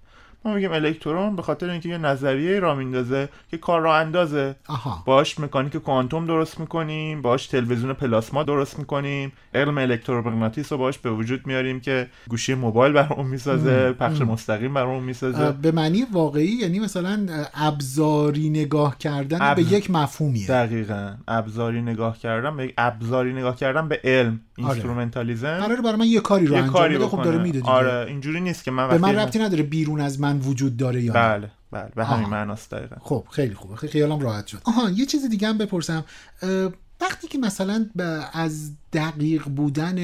ما 0.45 0.53
میگیم 0.53 0.71
الکترون 0.71 1.35
به 1.35 1.41
خاطر 1.41 1.69
اینکه 1.69 1.89
یه 1.89 1.97
نظریه 1.97 2.59
را 2.59 2.75
میندازه 2.75 3.29
که 3.51 3.57
کار 3.57 3.81
را 3.81 3.97
اندازه. 3.97 4.55
آها. 4.67 5.03
باش 5.05 5.39
مکانیک 5.39 5.77
کوانتوم 5.77 6.25
درست 6.25 6.59
می‌کنیم 6.59 7.21
باش 7.21 7.47
تلویزیون 7.47 7.93
پلاسما 7.93 8.43
درست 8.43 8.79
می‌کنیم 8.79 9.31
علم 9.53 9.77
الکترومغناطیس 9.77 10.71
رو 10.71 10.77
باش 10.77 10.97
به 10.97 11.11
وجود 11.11 11.47
میاریم 11.47 11.79
که 11.79 12.07
گوشی 12.29 12.53
موبایل 12.53 12.93
برامون 12.93 13.27
می‌سازه 13.27 13.91
پخش 13.91 14.21
مستقیم 14.21 14.73
برامون 14.73 15.03
می‌سازه. 15.03 15.51
به 15.51 15.71
معنی 15.71 16.05
واقعی 16.13 16.47
یعنی 16.47 16.79
مثلا 16.79 17.27
ابزاری 17.53 18.49
نگاه 18.49 18.97
کردن 18.97 19.55
به 19.55 19.61
یک 19.61 19.91
مفهومیه. 19.91 20.47
دقیقا. 20.47 21.13
ابزاری 21.27 21.81
نگاه 21.81 22.17
کردن 22.17 22.57
به 22.57 22.73
ابزاری 22.77 23.33
نگاه 23.33 23.55
کردن 23.55 23.87
به 23.87 24.01
علم. 24.03 24.39
instrumentalism. 24.65 25.57
قراره 25.57 25.81
برای 25.81 25.95
من 25.95 26.07
یه 26.07 26.19
کاری 26.19 26.45
رو 26.45 26.53
یه 26.53 26.59
انجام 26.59 26.73
کاری 26.73 26.95
بده 26.95 27.07
خب 27.07 27.21
داره. 27.23 27.37
میده 27.37 27.59
دیگه. 27.59 27.71
آره 27.71 28.05
اینجوری 28.07 28.41
نیست 28.41 28.63
که 28.63 28.71
من 28.71 28.87
به 28.87 28.97
من 28.97 29.09
وقتی- 29.15 29.15
ربطی 29.17 29.39
نداره 29.39 29.63
بیرون 29.63 30.01
از 30.01 30.19
من 30.19 30.39
وجود 30.39 30.77
داره 30.77 31.03
یا 31.03 31.13
بله 31.13 31.51
بله 31.71 31.91
به 31.95 32.05
همین. 32.05 32.29
معناست 32.29 32.71
دقیقا. 32.71 32.95
خب 32.99 33.25
خیلی 33.31 33.53
خوبه. 33.53 33.75
خیلی 33.75 33.91
خیالم 33.93 34.19
راحت 34.19 34.47
شد. 34.47 34.61
آها 34.63 34.89
یه 34.89 35.05
چیز 35.05 35.29
دیگه 35.29 35.47
هم 35.47 35.57
بپرسم. 35.57 36.05
وقتی 37.01 37.27
که 37.27 37.37
مثلا 37.37 37.85
از 38.33 38.71
دقیق 38.93 39.43
بودن 39.43 39.95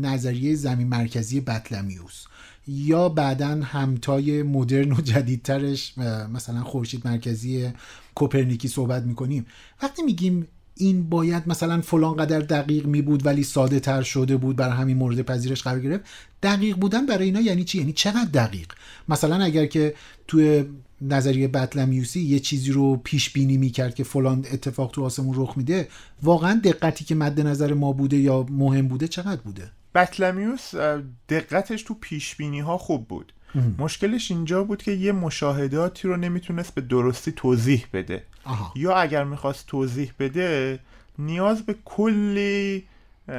نظریه 0.00 0.54
زمین 0.54 0.88
مرکزی 0.88 1.40
بطلمیوس 1.40 2.24
یا 2.66 3.08
بعدا 3.08 3.46
همتای 3.64 4.42
مدرن 4.42 4.92
و 4.92 5.00
جدیدترش 5.00 5.94
مثلا 6.32 6.60
خورشید 6.62 7.06
مرکزی 7.08 7.70
کوپرنیکی 8.14 8.68
صحبت 8.68 9.02
می‌کنیم 9.02 9.46
وقتی 9.82 10.02
میگیم 10.02 10.48
این 10.76 11.08
باید 11.08 11.42
مثلا 11.46 11.80
فلان 11.80 12.16
قدر 12.16 12.40
دقیق 12.40 12.86
می 12.86 13.02
بود 13.02 13.26
ولی 13.26 13.42
ساده 13.42 13.80
تر 13.80 14.02
شده 14.02 14.36
بود 14.36 14.56
برای 14.56 14.76
همین 14.76 14.96
مورد 14.96 15.22
پذیرش 15.22 15.62
قرار 15.62 15.80
گرفت. 15.80 16.04
دقیق 16.42 16.76
بودن 16.76 17.06
برای 17.06 17.24
اینا 17.24 17.40
یعنی 17.40 17.64
چی؟ 17.64 17.78
یعنی 17.78 17.92
چقدر 17.92 18.28
دقیق؟ 18.34 18.72
مثلا 19.08 19.44
اگر 19.44 19.66
که 19.66 19.94
توی 20.28 20.64
نظریه 21.00 21.48
بطلمیوسی 21.48 22.20
یه 22.20 22.38
چیزی 22.38 22.72
رو 22.72 22.96
پیش 22.96 23.30
بینی 23.30 23.56
می‌کرد 23.56 23.94
که 23.94 24.04
فلان 24.04 24.46
اتفاق 24.52 24.90
تو 24.90 25.04
آسمون 25.04 25.34
رخ 25.38 25.56
میده 25.56 25.88
واقعا 26.22 26.60
دقتی 26.64 27.04
که 27.04 27.14
مد 27.14 27.40
نظر 27.40 27.74
ما 27.74 27.92
بوده 27.92 28.16
یا 28.16 28.46
مهم 28.50 28.88
بوده 28.88 29.08
چقدر 29.08 29.40
بوده؟ 29.40 29.70
بطلمیوس 29.94 30.74
اه، 30.74 31.02
دقتش 31.28 31.82
تو 31.82 31.94
پیش 31.94 32.36
بینی 32.36 32.60
ها 32.60 32.78
خوب 32.78 33.08
بود. 33.08 33.32
مشکلش 33.78 34.30
اینجا 34.30 34.64
بود 34.64 34.82
که 34.82 34.92
یه 34.92 35.12
مشاهداتی 35.12 36.08
رو 36.08 36.16
نمی‌تونست 36.16 36.74
به 36.74 36.80
درستی 36.80 37.32
توضیح 37.32 37.86
بده. 37.92 38.22
آها. 38.44 38.72
یا 38.76 38.94
اگر 38.96 39.24
می‌خواست 39.24 39.66
توضیح 39.66 40.12
بده 40.18 40.78
نیاز 41.18 41.62
به 41.62 41.74
کلی 41.84 42.84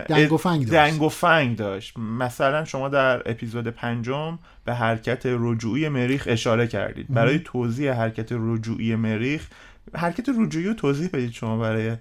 دنگ 0.09 0.31
و 0.31 0.37
فنگ 0.37 0.67
داشت. 0.67 0.71
دنگ 0.71 1.01
و 1.01 1.09
فنگ 1.09 1.57
داشت. 1.57 1.99
مثلا 1.99 2.65
شما 2.65 2.89
در 2.89 3.31
اپیزود 3.31 3.67
پنجم 3.67 4.39
به 4.65 4.73
حرکت 4.73 5.21
رجوعی 5.25 5.89
مریخ 5.89 6.23
اشاره 6.27 6.67
کردید. 6.67 7.07
برای 7.13 7.39
توضیح 7.39 7.91
حرکت 7.91 8.27
رجوعی 8.31 8.95
مریخ 8.95 9.47
حرکت 9.95 10.29
رجوعی 10.37 10.65
رو 10.65 10.73
توضیح 10.73 11.09
بدید 11.13 11.31
شما 11.31 11.57
برای 11.57 11.95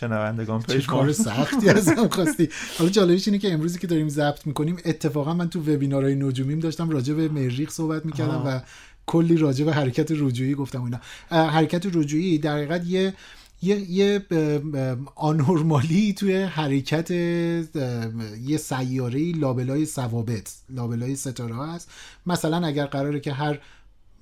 شنوندگان 0.00 0.62
پیش 0.62 0.86
کار 0.86 1.12
سختی 1.12 1.68
ازم 1.68 2.08
خواستی. 2.16 2.48
حالا 2.78 2.90
جالبش 2.90 3.28
اینه 3.28 3.38
که 3.38 3.52
امروزی 3.52 3.78
که 3.78 3.86
داریم 3.86 4.08
ضبط 4.08 4.46
می‌کنیم 4.46 4.76
اتفاقا 4.84 5.34
من 5.34 5.50
تو 5.50 5.60
وبینارهای 5.60 6.14
نجومیم 6.14 6.60
داشتم 6.60 6.90
راجع 6.90 7.14
به 7.14 7.28
مریخ 7.28 7.70
صحبت 7.70 8.06
می‌کردم 8.06 8.42
و 8.46 8.60
کلی 9.06 9.36
راجع 9.36 9.64
به 9.64 9.72
حرکت 9.72 10.10
رجوعی 10.10 10.54
گفتم 10.54 10.80
و 10.80 10.84
اینا. 10.84 11.00
حرکت 11.50 11.96
رجوعی 11.96 12.38
در 12.38 12.56
حقیقت 12.56 12.86
یه 12.86 13.14
یه, 13.62 13.90
یه 13.90 14.26
آنورمالی 15.14 16.12
توی 16.12 16.42
حرکت 16.42 17.10
یه 17.10 18.56
سیاره 18.58 19.32
لابلای 19.32 19.86
ثوابت 19.86 20.54
لابلای 20.70 21.16
ستاره 21.16 21.56
هست. 21.56 21.90
مثلا 22.26 22.66
اگر 22.66 22.86
قراره 22.86 23.20
که 23.20 23.32
هر 23.32 23.58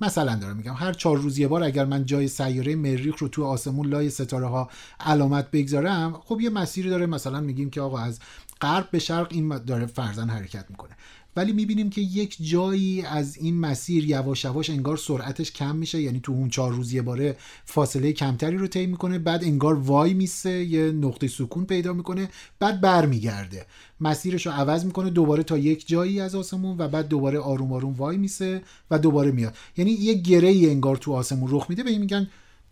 مثلا 0.00 0.36
دارم 0.36 0.56
میگم 0.56 0.74
هر 0.74 0.92
چهار 0.92 1.16
روز 1.16 1.38
یه 1.38 1.48
بار 1.48 1.62
اگر 1.62 1.84
من 1.84 2.06
جای 2.06 2.28
سیاره 2.28 2.76
مریخ 2.76 3.18
رو 3.18 3.28
تو 3.28 3.44
آسمون 3.44 3.86
لای 3.86 4.10
ستاره 4.10 4.46
ها 4.46 4.70
علامت 5.00 5.50
بگذارم 5.50 6.12
خب 6.12 6.40
یه 6.40 6.50
مسیری 6.50 6.90
داره 6.90 7.06
مثلا 7.06 7.40
میگیم 7.40 7.70
که 7.70 7.80
آقا 7.80 7.98
از 7.98 8.18
غرب 8.60 8.90
به 8.90 8.98
شرق 8.98 9.28
این 9.30 9.58
داره 9.58 9.86
فرزن 9.86 10.28
حرکت 10.30 10.64
می‌کنه. 10.70 10.96
ولی 11.36 11.52
می‌بینیم 11.52 11.90
که 11.90 12.00
یک 12.00 12.36
جایی 12.40 13.02
از 13.02 13.36
این 13.36 13.60
مسیر 13.60 14.04
یواش 14.04 14.44
یواش 14.44 14.70
انگار 14.70 14.96
سرعتش 14.96 15.52
کم 15.52 15.76
میشه. 15.76 16.02
یعنی 16.02 16.20
تو 16.20 16.32
اون 16.32 16.48
چهار 16.48 16.72
روز 16.72 16.92
یه 16.92 17.02
باره 17.02 17.36
فاصله 17.64 18.12
کمتری 18.12 18.56
رو 18.56 18.66
طی 18.66 18.86
می‌کنه 18.86 19.18
بعد 19.18 19.44
انگار 19.44 19.74
وای 19.74 20.14
میسه 20.14 20.64
یه 20.64 20.92
نقطه 20.92 21.28
سکون 21.28 21.64
پیدا 21.64 21.92
می‌کنه 21.92 22.28
بعد 22.58 22.80
برمیگرده. 22.80 23.66
مسیرش 24.00 24.46
رو 24.46 24.52
عوض 24.52 24.84
می‌کنه 24.84 25.10
دوباره 25.10 25.42
تا 25.42 25.58
یک 25.58 25.88
جایی 25.88 26.20
از 26.20 26.34
آسمون 26.34 26.78
و 26.78 26.88
بعد 26.88 27.08
دوباره 27.08 27.38
آروم 27.38 27.72
آروم 27.72 27.92
وای 27.92 28.16
میسه 28.16 28.62
و 28.90 28.98
دوباره 28.98 29.30
میاد. 29.30 29.56
یعنی 29.76 29.90
یه 29.90 30.14
گره 30.14 30.48
ای 30.48 30.70
انگار 30.70 30.96
تو 30.96 31.12
آسمون 31.12 31.48
رخ 31.52 31.66
میده. 31.68 31.82
به 31.82 31.90
این 31.90 32.00
میگن 32.00 32.28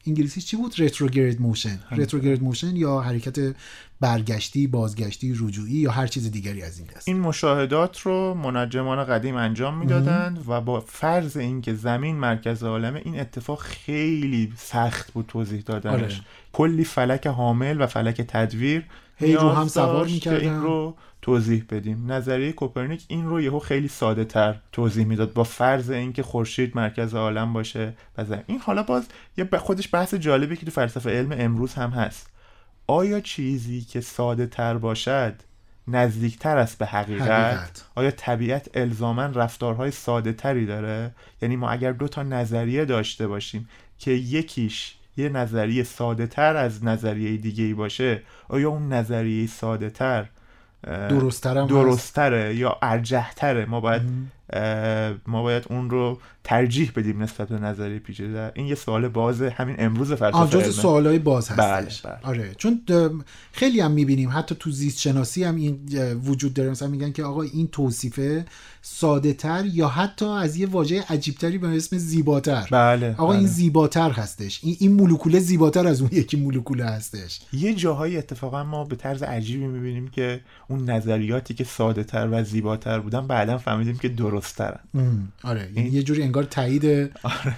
انگلیسی 0.07 0.41
چی 0.41 0.57
بود؟ 0.57 0.75
retrograde 0.79 1.41
motion 1.41 1.79
retrograde 1.91 2.43
motion 2.43 2.77
یا 2.77 3.01
حرکت 3.01 3.55
برگشتی 4.03 4.67
بازگشتی 4.67 5.35
رجوعی 5.41 5.73
یا 5.73 5.91
هر 5.91 6.07
چیز 6.07 6.31
دیگری 6.31 6.63
از 6.63 6.79
این 6.79 6.89
دست 6.97 7.09
این 7.09 7.21
مشاهدات 7.21 8.01
رو 8.01 8.35
منجمان 8.35 9.05
قدیم 9.05 9.37
انجام 9.37 9.79
می‌دادند 9.79 10.45
و 10.49 10.61
با 10.61 10.81
فرض 10.81 11.37
اینکه 11.37 11.75
زمین 11.75 12.17
مرکز 12.17 12.63
عالمه 12.63 13.03
این 13.05 13.21
اتفاق 13.21 13.61
خیلی 13.61 14.53
سخت 14.57 15.13
بود 15.13 15.25
توضیح 15.29 15.63
دادنش. 15.67 15.95
آره. 15.95 16.15
کلی 16.53 16.85
فلک 16.85 17.27
حامل 17.27 17.81
و 17.81 17.87
فلک 17.87 18.21
تدویر 18.21 18.85
هی 19.17 19.35
رو 19.35 19.49
هم 19.49 19.69
سوار 19.69 20.07
می‌کردن. 20.07 20.41
این 20.41 20.61
رو 20.61 20.97
توضیح 21.23 21.65
بدیم. 21.71 22.13
نظریه 22.13 22.53
کوپرنیک 22.53 23.05
این 23.09 23.27
رو 23.27 23.41
یهو 23.41 23.59
خیلی 23.59 23.89
ساده 23.89 24.25
تر 24.25 24.61
توضیح 24.73 25.07
می‌داد. 25.07 25.33
با 25.33 25.45
فرض 25.45 25.91
اینکه 25.91 26.23
خورشید 26.23 26.77
مرکز 26.77 27.15
عالم 27.15 27.53
باشه 27.53 27.95
و 28.19 28.25
این 28.47 28.59
حالا 28.59 28.83
باز 28.83 29.07
یه 29.37 29.49
خودش 29.59 29.89
بحث 29.93 30.15
جالبی 30.15 30.57
که 30.57 30.67
تو 30.67 30.73
فلسفه 30.73 31.11
علم 31.11 31.37
امروز 31.39 31.75
هم 31.75 31.91
هست. 31.91 32.32
آیا 32.87 33.21
چیزی 33.21 33.81
که 33.81 34.01
ساده 34.01 34.47
تر 34.47 34.79
باشد 34.79 35.35
نزدیکتر 35.89 36.59
است 36.59 36.79
به 36.79 36.87
حقیقت, 36.87 37.31
حقیقت. 37.31 37.85
آیا 37.95 38.11
طبیعت 38.11 38.69
الزاما 38.75 39.27
رفتارهای 39.27 39.91
ساده 39.91 40.33
تری 40.33 40.67
داره 40.67 41.11
یعنی 41.43 41.57
ما 41.57 41.71
اگر 41.71 41.93
دو 41.93 42.09
تا 42.09 42.23
نظریه 42.23 42.85
داشته 42.85 43.27
باشیم 43.27 43.69
که 43.99 44.11
یکیش 44.11 44.95
یه 45.17 45.29
نظریه 45.29 45.83
ساده 45.83 46.27
تر 46.27 46.57
از 46.57 46.85
نظریه 46.85 47.37
دیگه 47.37 47.65
ای 47.65 47.75
باشه 47.75 48.23
آیا 48.49 48.69
اون 48.69 48.93
نظریه 48.93 49.47
ساده 49.47 49.91
تر 49.91 50.29
درست‌ترم 50.87 51.65
هست؟ 51.65 51.73
درستره 51.73 52.55
یا 52.55 52.79
ارجحتره 52.83 53.67
ما 53.67 53.81
باید 53.81 54.03
ما 55.27 55.43
باید 55.43 55.67
اون 55.71 55.91
رو 55.91 56.21
ترجیح 56.45 56.93
بدیم 56.97 57.23
نسبت 57.23 57.49
به 57.49 57.59
نظریه 57.59 57.99
پیچیده 57.99 58.53
این 58.55 58.67
یه 58.67 58.75
سوال 58.75 59.09
باز 59.09 59.43
همین 59.43 59.77
امروز 59.79 60.13
فلسفه 60.13 60.63
جز. 60.63 60.81
سوالای 60.81 61.19
باز 61.19 61.49
بله، 61.49 61.67
هستش 61.67 62.03
بله. 62.03 62.19
آره 62.23 62.55
چون 62.59 62.81
خیلی 63.53 63.81
هم 63.81 63.91
می‌بینیم 63.91 64.31
حتی 64.33 64.57
تو 64.59 64.71
زیست 64.71 65.01
شناسی 65.01 65.45
هم 65.45 65.57
این 65.57 65.81
وجود 66.25 66.55
داره 66.55 66.71
مثلا 66.71 66.89
میگن 66.89 67.13
که 67.13 67.25
آقا 67.25 67.43
این 67.43 67.69
توصیفه 67.69 68.45
ساده 68.83 69.33
تر 69.33 69.65
یا 69.67 69.89
حتی 69.89 70.25
از 70.25 70.57
یه 70.57 70.67
واژه 70.67 71.05
عجیبتری 71.09 71.59
به 71.59 71.69
اسم 71.69 71.99
زیباتر 71.99 72.69
بله 72.71 73.15
آقا 73.19 73.27
بله. 73.27 73.39
این 73.39 73.47
زیباتر 73.47 74.11
هستش 74.11 74.61
این 74.63 74.77
این 74.81 74.93
مولکوله 74.93 75.41
زیباتر 75.41 75.87
از 75.87 76.01
اون 76.01 76.11
یکی 76.13 76.37
مولکوله 76.37 76.85
هستش 76.85 77.41
یه 77.53 77.75
جاهایی 77.75 78.17
اتفاقا 78.17 78.65
ما 78.65 78.85
به 78.85 78.97
طرز 78.97 79.23
عجیبی 79.23 79.67
می‌بینیم 79.67 80.09
که 80.09 80.41
اون 80.69 80.91
نظریاتی 80.91 81.55
که 81.55 81.65
ساده 81.65 82.05
تر 82.05 82.29
و 82.33 82.45
زیباتر 82.45 83.01
بودن 83.01 83.27
بعدا 83.27 83.59
فهمیدیم 83.59 83.99
که 83.99 84.09
درست 84.09 84.57
ترن 84.57 84.79
آره 85.43 85.71
یعنی 85.77 85.89
یه 85.89 86.03
جوری 86.03 86.23
انگار 86.33 86.45
تایید 86.45 86.85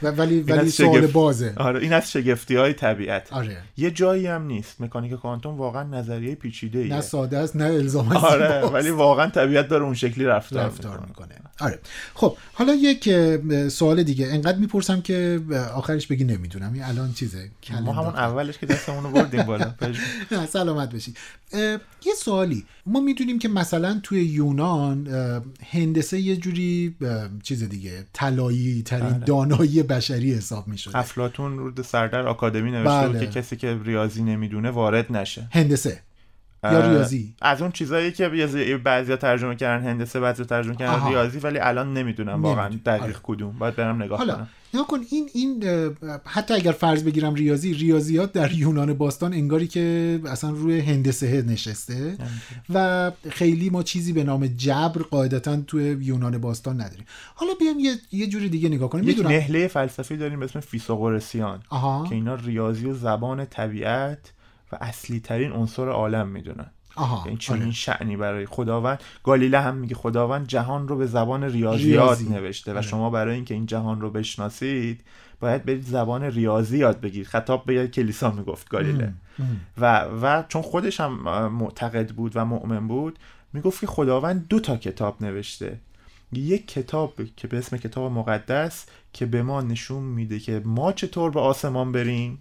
و 0.03 0.11
ولی 0.11 0.41
ولی 0.41 0.71
سوال 0.71 1.01
شگفت- 1.01 1.13
بازه. 1.13 1.53
آره 1.57 1.81
این 1.81 1.93
از 1.93 2.13
شگفتی 2.13 2.57
های 2.57 2.73
طبیعت. 2.73 3.33
آره. 3.33 3.57
یه 3.77 3.91
جایی 3.91 4.27
هم 4.27 4.47
نیست. 4.47 4.81
مکانیک 4.81 5.13
کوانتوم 5.13 5.57
واقعا 5.57 5.83
نظریه 5.83 6.35
پیچیده 6.35 6.79
ایه 6.79 6.95
نه 6.95 7.01
ساده 7.01 7.39
است 7.39 7.57
نه 7.57 7.65
الزاما 7.65 8.15
آره. 8.21 8.61
ولی 8.75 8.91
واقعا 8.91 9.31
طبیعت 9.31 9.69
داره 9.69 9.85
اون 9.85 9.95
شکلی 9.95 10.25
رفتار, 10.25 10.67
رفتار 10.67 11.05
می‌کنه. 11.09 11.35
آره. 11.61 11.79
خب 12.15 12.37
حالا 12.55 12.75
یک 12.75 13.11
سوال 13.69 14.03
دیگه. 14.03 14.27
انقدر 14.27 14.59
می‌پرسم 14.59 15.01
که 15.01 15.41
آخرش 15.75 16.07
بگی 16.07 16.25
نمی‌دونم. 16.25 16.73
این 16.73 16.83
الان 16.85 17.13
چیزه؟ 17.13 17.51
ما 17.85 17.93
همون. 17.93 18.15
اولش 18.15 18.59
که 18.59 18.67
دستمون 18.67 19.05
رو 19.05 19.11
بردیم 19.11 19.43
بالا. 19.43 19.75
سلامت 20.53 20.93
باشی 20.93 21.15
اه، 21.53 21.61
یه 22.07 22.15
سوالی. 22.19 22.65
ما 22.87 23.01
می‌دونیم 23.01 23.39
که 23.39 23.49
مثلا 23.49 24.01
توی 24.03 24.25
یونان 24.25 25.07
هندسه 25.71 26.21
یه 26.21 26.37
جوری 26.37 26.95
چیز 27.43 27.63
دیگه 27.69 28.05
طلایی 28.13 28.64
ترین 28.83 29.11
بله. 29.11 29.25
دانایی 29.25 29.83
بشری 29.83 30.35
حساب 30.35 30.69
می‌شده 30.69 30.99
افلاتون 30.99 31.59
رو 31.59 31.83
سردر 31.83 32.27
آکادمی 32.27 32.71
نوشته 32.71 33.09
بود 33.09 33.17
بله. 33.17 33.27
که 33.27 33.41
کسی 33.41 33.57
که 33.57 33.79
ریاضی 33.85 34.23
نمی‌دونه 34.23 34.71
وارد 34.71 35.13
نشه 35.13 35.49
هندسه 35.53 36.01
یا 36.73 36.91
ریاضی؟ 36.91 37.35
از 37.43 37.63
اون 37.63 37.71
چیزایی 37.73 38.13
که 38.13 38.29
بعضیا 38.85 39.17
ترجمه 39.17 39.55
کردن 39.55 39.85
هندسه 39.85 40.21
بعضیا 40.21 40.45
ترجمه 40.45 40.77
کردن 40.77 40.93
آها. 40.93 41.09
ریاضی 41.09 41.39
ولی 41.39 41.59
الان 41.59 41.95
نمی‌دونم 41.95 42.43
واقعا. 42.43 42.71
دقیق 42.87 43.03
آره. 43.03 43.15
کدوم. 43.23 43.59
باید 43.59 43.77
برم 43.77 44.03
نگاه 44.03 44.19
حالا 44.19 44.35
کنم. 44.35 44.49
نگاه 44.75 44.87
کن 44.87 45.01
این 45.11 45.29
این 45.35 45.65
حتی 46.25 46.55
اگر 46.55 46.73
فرض 46.73 47.05
بگیرم 47.05 47.35
ریاضی 47.35 47.75
ریاضیات 47.75 48.33
در 48.33 48.53
یونان 48.53 48.95
باستان 48.95 49.33
انگاری 49.33 49.67
که 49.67 50.21
اصلا 50.27 50.51
روی 50.51 50.81
هندسه 50.81 51.43
نشسته 51.43 52.17
و 52.75 53.13
خیلی 53.31 53.71
ما 53.71 53.83
چیزی 53.83 54.13
به 54.13 54.25
نام 54.25 54.47
جبر 54.47 55.03
قاعدتا 55.03 55.57
توی 55.57 55.97
یونان 56.01 56.39
باستان 56.39 56.81
نداریم. 56.81 57.05
حالا 57.35 57.53
بیام 57.61 57.79
یه, 57.79 57.95
یه 58.13 58.27
جوری 58.27 58.49
دیگه 58.49 58.69
نگاه 58.69 58.91
کنیم. 58.91 59.09
یک 59.09 59.27
نهله 59.27 59.69
فلسفی 59.69 60.17
داریم 60.17 60.39
به 60.39 60.45
اسم 60.45 60.61
فیثاغورسیان 60.61 61.61
که 62.09 62.15
اینا 62.15 62.35
ریاضی 62.35 62.87
و 62.87 62.95
زبان 62.95 63.45
طبیعت 63.45 64.33
و 64.75 64.79
اصلی 64.81 65.21
ترین 65.21 65.53
عنصر 65.53 65.89
عالم 65.89 66.29
می‌دونن. 66.29 66.71
آها 66.97 67.23
یعنی 67.27 67.39
چنین 67.39 67.63
آره. 67.63 67.71
شعنی 67.71 68.17
برای 68.17 68.47
خداوند. 68.47 69.01
گالیله 69.25 69.61
هم 69.61 69.75
میگه 69.75 69.95
خداوند 69.95 70.47
جهان 70.47 70.89
رو 70.89 70.97
به 70.97 71.07
زبان 71.07 71.45
ریاضیات 71.45 71.85
ریاضی. 71.85 72.29
نوشته 72.29 72.73
و 72.73 72.77
آره. 72.77 72.87
شما 72.87 73.11
برای 73.11 73.35
اینکه 73.35 73.55
این 73.55 73.67
جهان 73.67 74.01
رو 74.01 74.11
بشناسید 74.11 75.01
باید 75.41 75.65
برید 75.65 75.85
زبان 75.85 76.23
ریاضی 76.23 76.79
یاد 76.79 77.01
بگیرید. 77.01 77.27
خطاب 77.27 77.65
به 77.65 77.89
کلیسا 77.89 78.31
می‌گفت 78.31 78.69
گالیله. 78.69 79.13
و 79.79 80.05
و 80.23 80.43
چون 80.49 80.63
خودش 80.63 81.01
هم 81.01 81.13
معتقد 81.49 82.11
بود 82.11 82.33
و 82.35 82.45
مؤمن 82.45 82.89
بود 82.89 83.19
می‌گفت 83.53 83.81
که 83.81 83.87
خداوند 83.87 84.49
دو 84.49 84.61
تا 84.61 84.77
کتاب 84.77 85.23
نوشته. 85.25 85.79
یک 86.33 86.69
کتاب 86.69 87.15
که 87.37 87.49
به 87.49 87.59
اسم 87.59 87.77
کتاب 87.77 88.13
مقدس 88.13 88.87
که 89.13 89.27
به 89.27 89.43
ما 89.43 89.61
نشون 89.61 90.03
میده 90.03 90.39
که 90.39 90.63
ما 90.65 90.93
چطور 90.93 91.31
به 91.31 91.41
آسمان 91.41 91.93
بریم. 91.93 92.39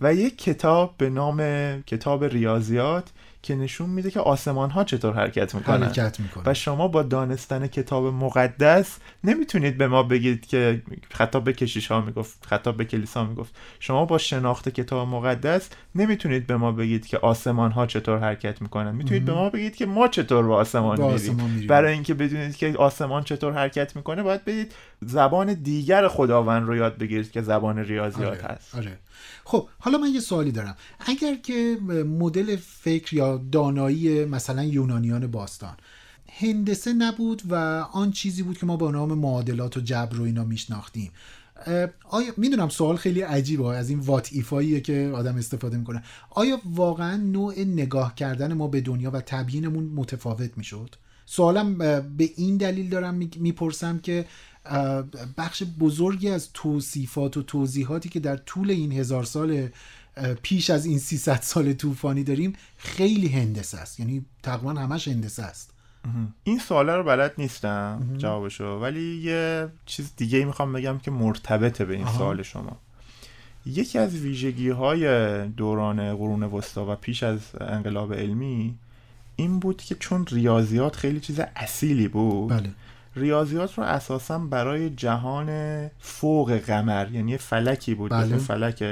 و 0.00 0.14
یک 0.14 0.38
کتاب 0.38 0.94
به 0.98 1.10
نام 1.10 1.40
کتاب 1.82 2.24
ریاضیات 2.24 3.10
که 3.42 3.54
نشون 3.54 3.90
میده 3.90 4.10
که 4.10 4.20
آسمان 4.20 4.70
ها 4.70 4.84
چطور 4.84 5.14
حرکت 5.14 5.54
می‌کنن. 5.54 5.82
حرکت 5.82 6.20
می‌کنن. 6.20 6.42
و 6.46 6.54
شما 6.54 6.88
با 6.88 7.02
دانستن 7.02 7.66
کتاب 7.66 8.04
مقدس 8.04 8.98
نمی‌تونید 9.24 9.78
به 9.78 9.88
ما 9.88 10.02
بگید 10.02 10.46
که 10.46 10.82
خطاب 11.10 11.44
به 11.44 11.52
کشیش 11.52 11.90
ها 11.90 12.00
می‌گفت 12.00 12.46
خطاب 12.46 12.76
به 12.76 12.84
کلیسا 12.84 13.24
می‌گفت. 13.24 13.54
شما 13.80 14.04
با 14.04 14.18
شناخت 14.18 14.68
کتاب 14.68 15.08
مقدس 15.08 15.68
نمی‌تونید 15.94 16.46
به 16.46 16.56
ما 16.56 16.72
بگید 16.72 17.06
که 17.06 17.18
آسمان 17.18 17.70
ها 17.70 17.86
چطور 17.86 18.18
حرکت 18.18 18.62
می‌کنن. 18.62 18.94
می‌تونید 18.94 19.24
به 19.24 19.32
ما 19.32 19.50
بگید 19.50 19.76
که 19.76 19.86
ما 19.86 20.08
چطور 20.08 20.46
به 20.46 20.54
آسمان, 20.54 20.96
با 20.96 21.12
میریم. 21.12 21.30
آسمان 21.30 21.50
میریم. 21.50 21.66
برای 21.68 21.92
اینکه 21.92 22.14
بدونید 22.14 22.56
که 22.56 22.74
آسمان 22.78 23.22
چطور 23.22 23.52
حرکت 23.52 23.96
می‌کنه 23.96 24.22
باید 24.22 24.44
بدید 24.44 24.72
زبان 25.00 25.54
دیگر 25.54 26.08
خداوند 26.08 26.66
رو 26.66 26.76
یاد 26.76 26.98
بگیرید 26.98 27.30
که 27.30 27.42
زبان 27.42 27.78
ریاضیات 27.78 28.44
آره، 28.44 28.54
هست. 28.54 28.74
آره. 28.74 28.98
خب 29.44 29.68
حالا 29.78 29.98
من 29.98 30.14
یه 30.14 30.20
سوالی 30.20 30.52
دارم. 30.52 30.76
اگر 31.00 31.34
که 31.34 31.78
مدل 32.18 32.56
فکر 32.56 33.14
یا 33.14 33.44
دانایی 33.52 34.24
مثلا 34.24 34.64
یونانیان 34.64 35.26
باستان 35.26 35.76
هندسه 36.32 36.92
نبود 36.92 37.42
و 37.48 37.54
آن 37.92 38.10
چیزی 38.10 38.42
بود 38.42 38.58
که 38.58 38.66
ما 38.66 38.76
با 38.76 38.90
نام 38.90 39.18
معادلات 39.18 39.76
و 39.76 39.80
جبر 39.80 40.20
و 40.20 40.22
اینا 40.22 40.44
میشناختیم 40.44 41.10
آیا 42.10 42.32
می‌دونم 42.36 42.68
سوال 42.68 42.96
خیلی 42.96 43.20
عجیبه 43.20 43.66
از 43.66 43.90
این 43.90 43.98
وات 43.98 44.28
ایفاییه 44.32 44.80
که 44.80 45.12
آدم 45.14 45.36
استفاده 45.36 45.76
می‌کنه. 45.76 46.02
آیا 46.30 46.60
واقعا 46.64 47.16
نوع 47.16 47.60
نگاه 47.60 48.14
کردن 48.14 48.52
ما 48.52 48.68
به 48.68 48.80
دنیا 48.80 49.10
و 49.10 49.20
تبیینمون 49.20 49.84
متفاوت 49.84 50.50
می‌شد؟ 50.56 50.94
سوالم 51.26 51.78
به 52.16 52.30
این 52.36 52.56
دلیل 52.56 52.88
دارم 52.88 53.14
می- 53.14 53.30
می‌پرسم 53.36 53.98
که 53.98 54.26
بخش 55.36 55.62
بزرگی 55.80 56.28
از 56.28 56.48
توصیفات 56.54 57.36
و 57.36 57.42
توضیحاتی 57.42 58.08
که 58.08 58.20
در 58.20 58.36
طول 58.36 58.70
این 58.70 58.92
هزار 58.92 59.24
سال 59.24 59.68
پیش 60.42 60.70
از 60.70 60.86
این 60.86 60.98
300 60.98 61.40
سال 61.42 61.72
طوفانی 61.72 62.24
داریم 62.24 62.52
خیلی 62.76 63.28
هندسه 63.28 63.78
است. 63.78 64.00
یعنی 64.00 64.24
تقریبا 64.42 64.72
همش 64.72 65.08
هندسه 65.08 65.42
است. 65.42 65.70
این 66.44 66.58
سواله 66.58 66.96
رو 66.96 67.04
بلد 67.04 67.32
نیستم 67.38 68.08
جوابشو 68.18 68.64
ولی 68.64 69.16
یه 69.16 69.68
چیز 69.86 70.12
دیگه 70.16 70.44
می‌خوام 70.44 70.72
بگم 70.72 70.98
که 70.98 71.10
مرتبطه 71.10 71.84
به 71.84 71.94
این 71.94 72.04
آها. 72.04 72.18
سوال 72.18 72.42
شما. 72.42 72.76
یکی 73.66 73.98
از 73.98 74.14
ویژگی 74.14 74.68
های 74.68 75.48
دوران 75.48 76.16
قرون 76.16 76.42
وسطا 76.42 76.92
و 76.92 76.96
پیش 76.96 77.22
از 77.22 77.38
انقلاب 77.60 78.14
علمی 78.14 78.74
این 79.36 79.58
بود 79.58 79.82
که 79.82 79.94
چون 79.94 80.26
ریاضیات 80.26 80.96
خیلی 80.96 81.20
چیز 81.20 81.40
اصیلی 81.56 82.08
بود 82.08 82.50
بله. 82.50 82.70
ریاضیات 83.16 83.78
رو 83.78 83.84
اساسا 83.84 84.38
برای 84.38 84.90
جهان 84.90 85.50
فوق 85.98 86.52
قمر 86.52 87.10
یعنی 87.12 87.38
فلکی 87.38 87.94
بود 87.94 88.10
بله. 88.10 88.36
فلک 88.36 88.84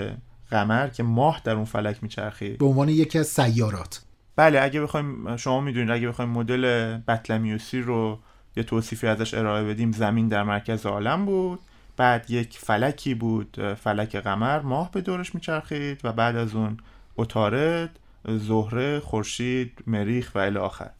قمر 0.51 0.89
که 0.89 1.03
ماه 1.03 1.41
در 1.45 1.53
اون 1.55 1.65
فلک 1.65 2.03
میچرخید. 2.03 2.59
به 2.59 2.65
عنوان 2.65 2.89
یکی 2.89 3.19
از 3.19 3.27
سیارات. 3.27 4.03
بله 4.37 4.61
اگه 4.61 4.81
بخوایم 4.81 5.37
شما 5.37 5.61
می‌دونید 5.61 5.91
اگه 5.91 6.09
بخوایم 6.09 6.31
مدل 6.31 6.97
بطلمیوسی 6.97 7.81
رو 7.81 8.19
یه 8.57 8.63
توصیفی 8.63 9.07
ازش 9.07 9.35
ارائه 9.35 9.65
بدیم 9.65 9.93
زمین 9.93 10.29
در 10.29 10.43
مرکز 10.43 10.87
عالم 10.87 11.27
بود. 11.27 11.59
بعد 11.97 12.31
یک 12.31 12.59
فلکی 12.59 13.15
بود 13.15 13.75
فلک 13.75 14.17
قمر 14.17 14.61
ماه 14.61 14.91
به 14.91 15.01
دورش 15.01 15.35
میچرخید 15.35 16.01
و 16.05 16.13
بعد 16.13 16.37
از 16.37 16.55
اون 16.55 16.77
عطارد 17.19 17.99
زهره 18.29 19.01
خورشید 19.01 19.79
مریخ 19.87 20.31
و 20.35 20.39
الی 20.39 20.59
آخر. 20.59 20.91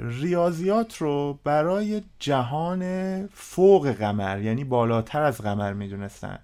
ریاضیات 0.00 0.96
رو 0.96 1.38
برای 1.44 2.02
جهان 2.18 2.82
فوق 3.26 3.92
قمر 3.92 4.42
یعنی 4.42 4.64
بالاتر 4.64 5.22
از 5.22 5.40
قمر 5.40 5.72
می‌دونستن. 5.72 6.38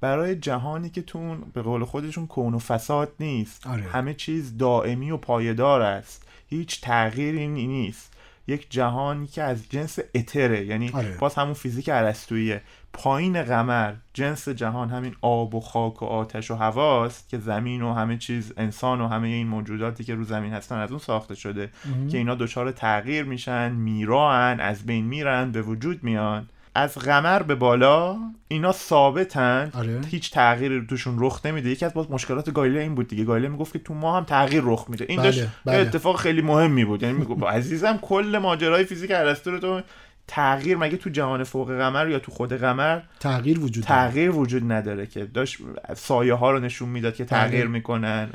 برای 0.00 0.36
جهانی 0.36 0.90
که 0.90 1.02
تو 1.02 1.18
اون 1.18 1.42
به 1.54 1.62
قول 1.62 1.84
خودشون 1.84 2.26
کون 2.26 2.54
و 2.54 2.58
فساد 2.58 3.12
نیست. 3.20 3.66
آره. 3.66 3.82
همه 3.82 4.14
چیز 4.14 4.56
دائمی 4.58 5.10
و 5.10 5.16
پایدار 5.16 5.82
است. 5.82 6.28
هیچ 6.48 6.80
تغییری 6.80 7.48
نیست. 7.48 8.15
یک 8.46 8.66
جهانی 8.70 9.26
که 9.26 9.42
از 9.42 9.68
جنس 9.68 9.98
اتره 10.14 10.66
یعنی 10.66 10.90
آره. 10.94 11.16
باز 11.18 11.34
همون 11.34 11.54
فیزیک 11.54 11.90
ارسطویی 11.92 12.56
پایین 12.92 13.42
قمر 13.42 13.94
جنس 14.14 14.48
جهان 14.48 14.88
همین 14.88 15.14
آب 15.20 15.54
و 15.54 15.60
خاک 15.60 16.02
و 16.02 16.04
آتش 16.04 16.50
و 16.50 16.54
هواست 16.54 17.28
که 17.28 17.38
زمین 17.38 17.82
و 17.82 17.92
همه 17.92 18.16
چیز 18.16 18.52
انسان 18.56 19.00
و 19.00 19.08
همه 19.08 19.28
این 19.28 19.46
موجوداتی 19.46 20.04
که 20.04 20.14
رو 20.14 20.24
زمین 20.24 20.52
هستن 20.52 20.78
از 20.78 20.90
اون 20.90 20.98
ساخته 20.98 21.34
شده 21.34 21.70
که 22.10 22.18
اینا 22.18 22.34
دچار 22.34 22.72
تغییر 22.72 23.24
میشن 23.24 23.72
میران 23.72 24.60
از 24.60 24.86
بین 24.86 25.04
میرن 25.04 25.52
به 25.52 25.62
وجود 25.62 26.04
میان. 26.04 26.48
از 26.76 26.94
قمر 26.94 27.42
به 27.42 27.54
بالا 27.54 28.16
اینا 28.48 28.72
ثابتن. 28.72 29.70
آره. 29.74 30.00
هیچ 30.10 30.30
تغییری 30.30 30.86
توشون 30.88 31.16
رخ 31.18 31.46
نمیده. 31.46 31.70
یکی 31.70 31.84
از 31.84 31.94
باز 31.94 32.10
مشکلات 32.10 32.50
گالیله 32.50 32.80
این 32.80 32.94
بود 32.94 33.08
دیگه. 33.08 33.24
گالیله 33.24 33.48
می‌گفت 33.48 33.72
که 33.72 33.78
تو 33.78 33.94
ما 33.94 34.16
هم 34.16 34.24
تغییر 34.24 34.62
رخ 34.64 34.86
میده. 34.88 35.06
این 35.08 35.20
بله، 35.20 35.30
داشت 35.30 35.48
بله. 35.64 35.76
اتفاق 35.76 36.16
خیلی 36.16 36.42
مهمی 36.42 36.84
بود. 36.84 37.02
یعنی 37.02 37.18
می‌گفت 37.18 37.42
عزیزم 37.42 37.98
کل 38.02 38.38
ماجرای 38.42 38.84
فیزیک 38.84 39.10
ارسطو 39.14 39.50
رو 39.50 39.58
تو 39.58 39.80
تغییر 40.28 40.76
مگه 40.76 40.96
تو 40.96 41.10
جهان 41.10 41.44
فوق 41.44 41.72
قمر 41.72 42.08
یا 42.08 42.18
تو 42.18 42.32
خود 42.32 42.52
قمر 42.52 43.00
تغییر 43.20 43.60
وجود 43.60 43.84
داره. 43.84 44.08
تغییر 44.08 44.30
وجود 44.30 44.72
نداره 44.72 45.06
که 45.06 45.24
داشت 45.24 45.58
سایه 45.96 46.34
ها 46.34 46.50
رو 46.50 46.60
نشون 46.60 46.88
می‌داد 46.88 47.14
که 47.14 47.24
تغییر 47.24 47.62
بله. 47.62 47.70
می‌کنن. 47.70 48.28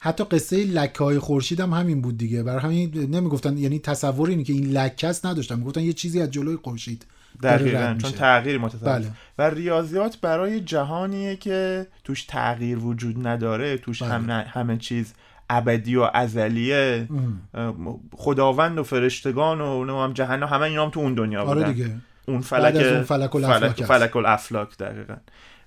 حتی 0.00 0.24
قصه 0.24 0.56
لکه 0.56 1.04
های 1.04 1.18
خورشید 1.18 1.60
هم 1.60 1.72
همین 1.72 2.00
بود 2.00 2.18
دیگه. 2.18 2.42
برای 2.42 2.60
همین 2.60 3.10
نمی‌گفتن 3.10 3.58
یعنی 3.58 3.78
تصور 3.78 4.28
اینه 4.28 4.44
که 4.44 4.52
این 4.52 4.70
لکه 4.70 5.06
است 5.08 5.26
نداشتن. 5.26 5.58
می‌گفتن 5.58 5.80
یه 5.80 5.92
چیزی 5.92 6.20
از 6.20 6.30
جلوی 6.30 6.56
خورشید. 6.56 6.98
داره 6.98 7.15
دقیقا 7.42 7.96
چون. 8.02 8.10
تغییر 8.10 8.58
متفاوت 8.58 9.02
بله. 9.02 9.10
و 9.38 9.50
ریاضیات 9.50 10.20
برای 10.20 10.60
جهانیه 10.60 11.36
که 11.36 11.86
توش 12.04 12.24
تغییر 12.24 12.78
وجود 12.78 13.26
نداره 13.26 13.78
توش 13.78 14.02
بله. 14.02 14.12
هم 14.12 14.44
همه 14.48 14.76
چیز 14.76 15.14
ابدی 15.50 15.96
و 15.96 16.10
ازلیه 16.14 17.08
اه، 17.54 17.74
خداوند 18.16 18.78
و 18.78 18.82
فرشتگان 18.82 19.60
و 19.60 19.78
نمی‌دونم 19.78 20.12
جهنم 20.12 20.46
همه 20.46 20.62
اینا 20.62 20.84
هم 20.84 20.90
تو 20.90 21.00
اون 21.00 21.14
دنیا 21.14 21.42
آره 21.42 21.54
بودن 21.54 21.72
دیگه 21.72 21.90
اون 22.28 22.40
فلک 22.40 22.76
از 22.76 22.86
اون 22.86 23.02
فلک 23.02 23.36
الافلاک. 23.36 23.84
فلک 23.84 24.16
الافلاک 24.16 24.78
دقیقا 24.78 25.16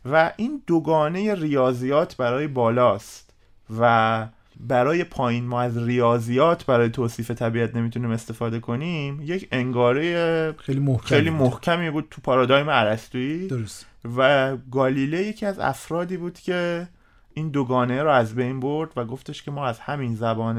و 0.05 0.31
این 0.37 0.61
دوگانه 0.67 1.35
ریاضیات 1.35 2.17
برای 2.17 2.47
بالاست 2.47 3.33
و 3.79 4.27
برای 4.59 5.03
پایین 5.03 5.47
ما 5.47 5.61
از 5.61 5.77
ریاضیات 5.77 6.65
برای 6.65 6.89
توصیف 6.89 7.31
طبیعت 7.31 7.75
نمی‌تونیم 7.75 8.11
استفاده 8.11 8.59
کنیم 8.59 9.21
یک 9.21 9.47
انگاره 9.51 10.51
خیلی 10.57 10.79
محکم 10.79 11.07
خیلی. 11.07 11.29
محکمی 11.29 11.89
بود 11.89 12.07
تو 12.11 12.21
پارادایم 12.21 12.69
ارسطویی. 12.69 13.47
درست. 13.47 13.85
و 14.17 14.57
گالیله 14.71 15.17
یکی 15.17 15.45
از 15.45 15.59
افرادی 15.59 16.17
بود 16.17 16.39
که 16.39 16.87
این 17.33 17.49
دوگانه 17.49 18.03
رو 18.03 18.09
از 18.09 18.35
بین 18.35 18.59
برد 18.59 18.89
و 18.95 19.05
گفتش 19.05 19.43
که 19.43 19.51
ما 19.51 19.67
از 19.67 19.79
همین 19.79 20.15
زبان 20.15 20.57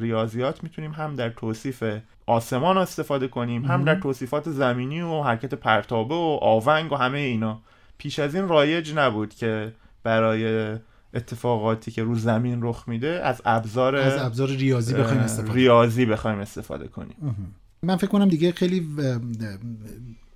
ریاضیات 0.00 0.62
می‌تونیم 0.62 0.90
هم 0.90 1.16
در 1.16 1.28
توصیف 1.28 1.84
آسمان 2.26 2.78
استفاده 2.78 3.28
کنیم 3.28 3.64
هم 3.64 3.84
در 3.84 3.94
توصیفات 3.94 4.50
زمینی 4.50 5.00
و 5.00 5.22
حرکت 5.22 5.54
پرتابه 5.54 6.14
و 6.14 6.38
آونگ 6.42 6.92
و 6.92 6.96
همه 6.96 7.18
اینا. 7.18 7.60
پیش 7.98 8.18
از 8.18 8.34
این 8.34 8.48
رایج 8.48 8.92
نبود 8.94 9.34
که 9.34 9.72
برای 10.02 10.76
اتفاقاتی 11.14 11.90
که 11.90 12.02
رو 12.02 12.18
زمین 12.18 12.58
رخ 12.62 12.84
میده 12.86 13.08
از 13.24 13.42
ابزار 13.44 13.96
از 13.96 14.22
ابزار 14.22 14.48
ریاضی 14.48 14.94
بخوایم 14.94 15.20
استفاده 15.20 15.52
ریاضی 15.52 16.06
بخوایم 16.06 16.38
استفاده 16.38 16.88
کنیم. 16.88 17.36
من 17.82 17.96
فکر 17.96 18.06
کنم 18.06 18.28
دیگه 18.28 18.52
خیلی 18.52 18.88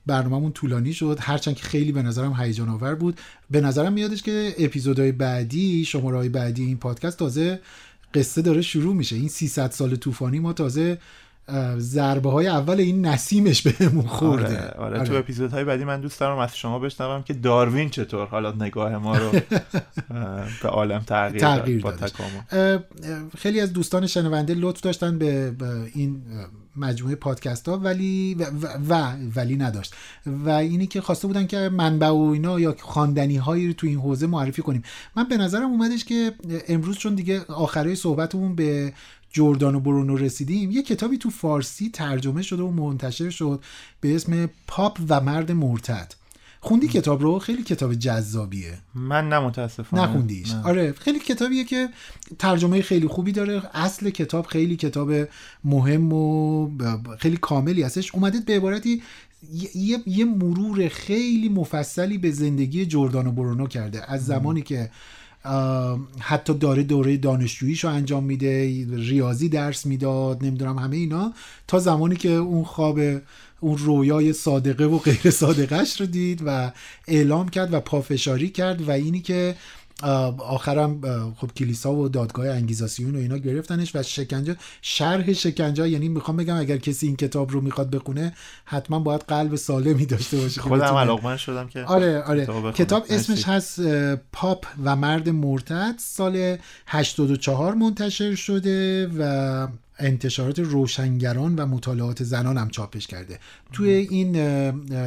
برنامهمون 0.06 0.52
طولانی 0.52 0.92
شد. 0.92 1.18
هرچند 1.20 1.54
که 1.54 1.62
خیلی 1.62 1.92
به 1.92 2.02
نظرم 2.02 2.34
هیجان 2.38 2.68
آور 2.68 2.94
بود. 2.94 3.20
به 3.50 3.60
نظرم 3.60 3.92
میادش 3.92 4.22
که 4.22 4.54
اپیزودهای 4.58 5.12
بعدی 5.12 5.84
شماره 5.84 6.28
بعدی 6.28 6.64
این 6.64 6.76
پادکست 6.76 7.18
تازه 7.18 7.60
قصه 8.14 8.42
داره 8.42 8.62
شروع 8.62 8.94
میشه. 8.94 9.16
این 9.16 9.28
300 9.28 9.70
سال 9.70 9.96
طوفانی 9.96 10.38
ما 10.38 10.52
تازه 10.52 10.98
ضربه 11.78 12.30
های 12.30 12.46
اول 12.46 12.80
این 12.80 13.06
نسیمش 13.06 13.62
بهمون 13.62 14.06
خورده. 14.06 14.68
آره, 14.68 14.98
آره, 14.98 15.08
تو 15.08 15.14
اپیزودهای 15.14 15.64
بعدی 15.64 15.84
من 15.84 16.00
دوست 16.00 16.20
دارم 16.20 16.38
از 16.38 16.56
شما 16.56 16.78
بشنوم 16.78 17.22
که 17.22 17.34
داروین 17.34 17.90
چطور؟ 17.90 18.26
حالا 18.26 18.52
نگاه 18.52 18.96
ما 18.96 19.18
رو 19.18 19.30
به 20.62 20.68
عالم 20.68 20.98
تغییر, 20.98 21.40
تغییر 21.40 21.82
داد 21.82 22.00
با. 22.00 22.06
تکامل. 22.06 22.78
خیلی 23.38 23.60
از 23.60 23.72
دوستان 23.72 24.06
شنونده 24.06 24.54
لطف 24.54 24.80
داشتن 24.80 25.18
به, 25.18 25.52
این 25.94 26.22
مجموعه 26.76 27.14
پادکست 27.14 27.68
ها 27.68 27.78
ولی 27.78 28.34
و, 28.34 28.44
و, 28.88 29.12
ولی 29.36 29.56
نداشت. 29.56 29.94
و 30.26 30.50
اینی 30.50 30.86
که 30.86 31.00
خواسته 31.00 31.26
بودن 31.26 31.46
که 31.46 31.68
منبع 31.68 32.08
و 32.08 32.30
اینا 32.32 32.60
یا 32.60 32.76
خواندنی 32.80 33.36
هایی 33.36 33.66
رو 33.66 33.72
تو 33.72 33.86
این 33.86 33.98
حوزه 33.98 34.26
معرفی 34.26 34.62
کنیم. 34.62 34.82
من 35.16 35.24
به 35.28 35.36
نظرم 35.36 35.70
اومدش 35.70 36.04
که 36.04 36.32
امروز 36.68 36.98
چون 36.98 37.14
دیگه 37.14 37.44
آخره 37.48 37.94
صحبتمون 37.94 38.54
به 38.54 38.92
جردان 39.36 39.74
و 39.74 39.80
برونو 39.80 40.16
رسیدیم 40.16 40.70
یه 40.70 40.82
کتابی 40.82 41.18
تو 41.18 41.30
فارسی 41.30 41.88
ترجمه 41.90 42.42
شده 42.42 42.62
و 42.62 42.70
منتشر 42.70 43.30
شد 43.30 43.62
به 44.00 44.14
اسم 44.14 44.50
پاپ 44.66 44.98
و 45.08 45.20
مرد 45.20 45.52
مرتد. 45.52 46.12
خوندی 46.60 46.88
کتاب 46.88 47.22
رو؟ 47.22 47.38
خیلی 47.38 47.62
کتاب 47.62 47.94
جذابیه. 47.94 48.78
من 48.94 49.28
نه 49.28 49.38
متاسفانه. 49.38 50.02
نخوندیش. 50.02 50.50
نه. 50.50 50.62
آره 50.64 50.92
خیلی 50.92 51.18
کتابیه 51.18 51.64
که 51.64 51.88
ترجمه 52.38 52.82
خیلی 52.82 53.06
خوبی 53.08 53.32
داره. 53.32 53.62
اصل 53.74 54.10
کتاب 54.10 54.46
خیلی 54.46 54.76
کتاب 54.76 55.12
مهم 55.64 56.12
و 56.12 56.68
خیلی 57.18 57.36
کاملی 57.36 57.82
هستش. 57.82 58.14
اومده 58.14 58.40
به 58.40 58.56
عبارتی 58.56 59.02
یه- 59.52 59.76
یه, 59.76 59.98
یه 60.06 60.24
مرور 60.24 60.88
خیلی 60.88 61.48
مفصلی 61.48 62.18
به 62.18 62.30
زندگی 62.30 62.86
جردان 62.86 63.26
و 63.26 63.32
برونو 63.32 63.66
کرده. 63.66 64.12
از 64.12 64.26
زمانی 64.26 64.62
که 64.62 64.90
حتی 66.18 66.54
داره 66.54 66.82
دوره 66.82 67.16
دانشجوییش 67.16 67.84
رو 67.84 67.90
انجام 67.90 68.24
میده 68.24 68.86
ریاضی 68.96 69.48
درس 69.48 69.86
می‌داد 69.86 70.44
نمی‌دونم 70.44 70.78
همه 70.78 70.96
اینا. 70.96 71.32
تا 71.66 71.78
زمانی 71.78 72.16
که 72.16 72.30
اون 72.30 72.64
خواب 72.64 72.98
اون 73.60 73.78
رویای 73.78 74.32
صادقه 74.32 74.84
و 74.84 74.98
غیر 74.98 75.30
صادقش 75.30 76.00
رو 76.00 76.06
دید 76.06 76.42
و 76.46 76.72
اعلام 77.08 77.48
کرد 77.48 77.74
و 77.74 77.80
پافشاری 77.80 78.48
کرد 78.48 78.88
و 78.88 78.90
اینی 78.90 79.20
که 79.20 79.56
آخرم 80.02 81.00
خب 81.36 81.50
کلیسا 81.56 81.94
و 81.94 82.08
دادگاه 82.08 82.48
انگیزاسیون 82.48 83.16
و 83.16 83.18
اینا 83.18 83.38
گرفتنش 83.38 83.96
و 83.96 84.02
شکنجه 84.02 84.56
شرح 84.82 85.32
شکنجه 85.32 85.88
یعنی 85.88 86.08
می‌خوام 86.08 86.36
بگم 86.36 86.56
اگر 86.56 86.76
کسی 86.76 87.06
این 87.06 87.16
کتاب 87.16 87.50
رو 87.50 87.60
می‌خواد 87.60 87.90
بخونه 87.90 88.32
حتما 88.64 88.98
باید 88.98 89.20
قلب 89.28 89.56
سالمی 89.56 90.06
داشته 90.06 90.36
باشه 90.36 90.60
خودم 90.60 90.94
علاقمند 90.94 91.38
شدم 91.38 91.68
که 91.68 91.84
آره 91.84 92.22
آره 92.22 92.42
کتاب. 92.42 92.72
کتاب. 92.74 93.06
اسمش 93.10 93.44
هست 93.44 93.80
پاپ 94.32 94.66
و 94.84 94.96
مرد 94.96 95.28
مرتد 95.28 95.94
سال 95.98 96.56
84 96.86 97.74
منتشر 97.74 98.34
شده 98.34 99.06
و 99.18 99.68
انتشارات 99.98 100.58
روشنگران 100.58 101.54
و 101.56 101.66
مطالعات 101.66 102.22
زنان 102.22 102.58
هم 102.58 102.70
چاپش 102.70 103.06
کرده 103.06 103.38
توی 103.72 103.90
این 103.90 104.32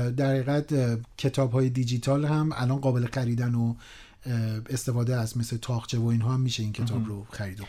در 0.09 0.31
حقیقت 0.31 0.99
کتاب 1.17 1.51
های 1.51 1.69
دیجیتال 1.69 2.25
هم 2.25 2.49
الان 2.55 2.77
قابل 2.77 3.05
خریدن 3.13 3.55
و 3.55 3.73
استفاده 4.69 5.15
از 5.15 5.37
مثل 5.37 5.57
تاخچه 5.57 5.97
و 5.97 6.05
اینها 6.05 6.33
هم 6.33 6.39
میشه 6.39 6.63
این 6.63 6.73
کتاب 6.73 7.05
رو 7.05 7.25
خرید 7.31 7.61
و 7.61 7.63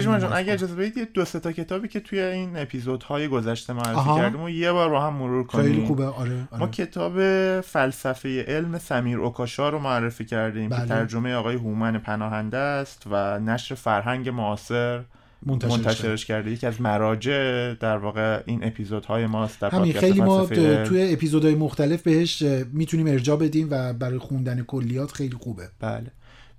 جان 0.00 0.06
معرفی 0.06 0.36
اگر. 0.36 0.52
اجازه 0.52 0.74
بدید 0.74 0.96
یه 0.96 1.04
دو 1.04 1.24
سه 1.24 1.40
تا 1.40 1.52
کتابی 1.52 1.88
که 1.88 2.00
توی 2.00 2.20
این 2.20 2.56
اپیزودهای 2.56 3.28
گذشته 3.28 3.72
معرفی. 3.72 4.16
کردیم 4.16 4.42
و 4.42 4.50
یه 4.50 4.72
بار 4.72 4.88
با 4.88 5.00
هم 5.00 5.12
مرور 5.12 5.46
کنیم 5.46 5.72
خیلی 5.72 5.86
خوبه 5.86 6.06
آره, 6.06 6.48
آره. 6.50 6.60
ما 6.60 6.68
کتاب 6.68 7.20
فلسفه 7.60 8.44
علم 8.48 8.78
سمیر 8.78 9.18
اوکاشا 9.18 9.68
رو 9.68 9.78
معرفی 9.78 10.24
کردیم 10.24 10.68
بله. 10.68 10.80
که 10.80 10.86
ترجمه 10.86 11.34
آقای 11.34 11.56
هومن 11.56 11.98
پناهنده 11.98 12.58
است 12.58 13.02
و 13.10 13.38
نشر 13.38 13.74
فرهنگ 13.74 14.28
معاصر 14.28 15.04
منتشرش 15.46 15.72
منتشرش 15.72 16.26
کرده. 16.26 16.50
یکی 16.50 16.66
از 16.66 16.80
مراجع 16.80 17.74
در 17.74 17.96
واقع 17.96 18.42
این 18.46 18.64
اپیزودهای 18.64 19.26
ماست 19.26 19.60
در 19.60 19.70
همین 19.70 19.92
خیلی 19.92 20.20
ما. 20.20 20.46
توی 20.46 21.12
اپیزودهای 21.12 21.54
مختلف 21.54 22.02
بهش 22.02 22.42
می‌تونیم 22.72 23.06
ارجاع 23.06 23.36
بدیم 23.36 23.68
و 23.70 23.92
برای 23.92 24.18
خوندن 24.18 24.62
کلیات 24.62 25.12
خیلی 25.12 25.36
خوبه. 25.40 25.68
بله. 25.80 26.10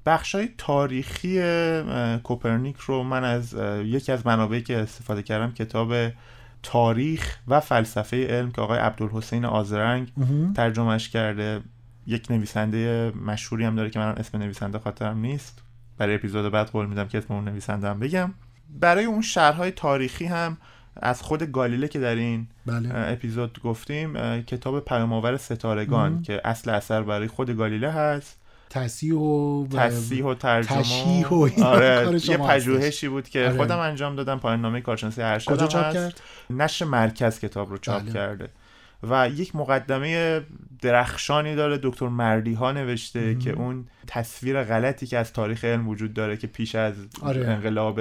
بخش 0.06 0.36
های 0.36 0.50
تاریخی 0.58 1.42
کوپرنیک 2.24 2.78
رو 2.78 3.04
من 3.04 3.24
از 3.24 3.56
یکی 3.84 4.12
از 4.12 4.28
منابعی 4.28 4.62
که 4.62 4.78
استفاده 4.78 5.24
کردم 5.24 5.52
کتاب 5.54 5.94
تاریخ 6.64 7.38
و 7.48 7.60
فلسفه 7.60 8.28
علم 8.28 8.52
که 8.52 8.62
آقای 8.62 8.80
عبدالحسین 8.80 9.46
آزرنگ 9.46 10.12
ترجمهش 10.56 11.10
کرده. 11.10 11.62
یک 12.08 12.32
نویسنده 12.32 13.12
مشهوری 13.26 13.64
هم 13.64 13.76
داره 13.76 13.90
که 13.90 14.00
من 14.00 14.08
اسم 14.08 14.38
نویسنده 14.38 14.80
خاطرم 14.80 15.18
نیست. 15.18 15.64
برای 15.98 16.16
اپیزود 16.16 16.52
بعد 16.52 16.68
قول 16.68 16.86
میدم 16.86 17.08
که 17.08 17.18
اسم 17.18 17.34
اون 17.34 17.46
نویسنده 17.46 17.88
هم 17.88 18.00
بگم. 18.00 18.34
برای 18.80 19.06
اون 19.06 19.22
شهرهای 19.22 19.72
تاریخی 19.72 20.26
هم 20.26 20.58
از 20.96 21.22
خود 21.22 21.44
گالیله 21.44 21.88
که 21.88 22.00
در 22.00 22.16
این 22.16 22.48
بله 22.66 22.90
اپیزود 22.94 23.60
گفتیم 23.64 24.42
کتاب 24.42 24.86
پیامآور 24.86 25.38
ستارگان 25.38 26.12
مهم. 26.12 26.22
که 26.22 26.42
اصل 26.46 26.70
اثر 26.70 27.04
برای 27.04 27.28
خود 27.28 27.58
گالیله 27.58 27.92
هست 27.92 28.38
تصیح 28.70 29.14
و 29.14 29.68
تصحیح 29.68 30.26
و 30.26 30.34
ترجمه 30.34 31.28
و 31.28 31.50
آره 31.64 32.20
یه 32.30 32.38
پژوهشی 32.38 33.08
بود 33.08 33.30
که 33.30 33.40
آره. 33.40 33.58
خودم 33.58 33.80
انجام 33.80 34.16
دادم 34.16 34.40
پایان 34.40 34.62
نامه 34.62 34.82
کارشناسی 34.82 35.22
ارشد 35.22 35.52
کجا 35.52 35.68
چاپ. 35.68 35.94
کرد 35.94 36.22
نشر 36.50 36.86
مرکز 36.86 37.40
کتاب 37.40 37.70
رو 37.70 37.78
چاپ 37.78 38.02
بله. 38.02 38.14
کرده 38.14 38.50
و 39.10 39.30
یک 39.30 39.56
مقدمه 39.56 40.42
درخشانی 40.82 41.56
داره 41.56 41.80
دکتر 41.84 42.08
مردی 42.08 42.54
ها 42.54 42.72
نوشته 42.72 43.20
مهم. 43.20 43.40
که 43.40 43.52
اون 43.52 43.86
تصویر 44.08 44.64
غلطی 44.64 45.08
که 45.08 45.18
از 45.18 45.34
تاریخ 45.34 45.66
علم 45.66 45.88
وجود 45.88 46.14
داره 46.14 46.38
که 46.38 46.48
پیش 46.48 46.76
از 46.76 46.94
آره. 47.22 47.48
انقلاب 47.48 48.00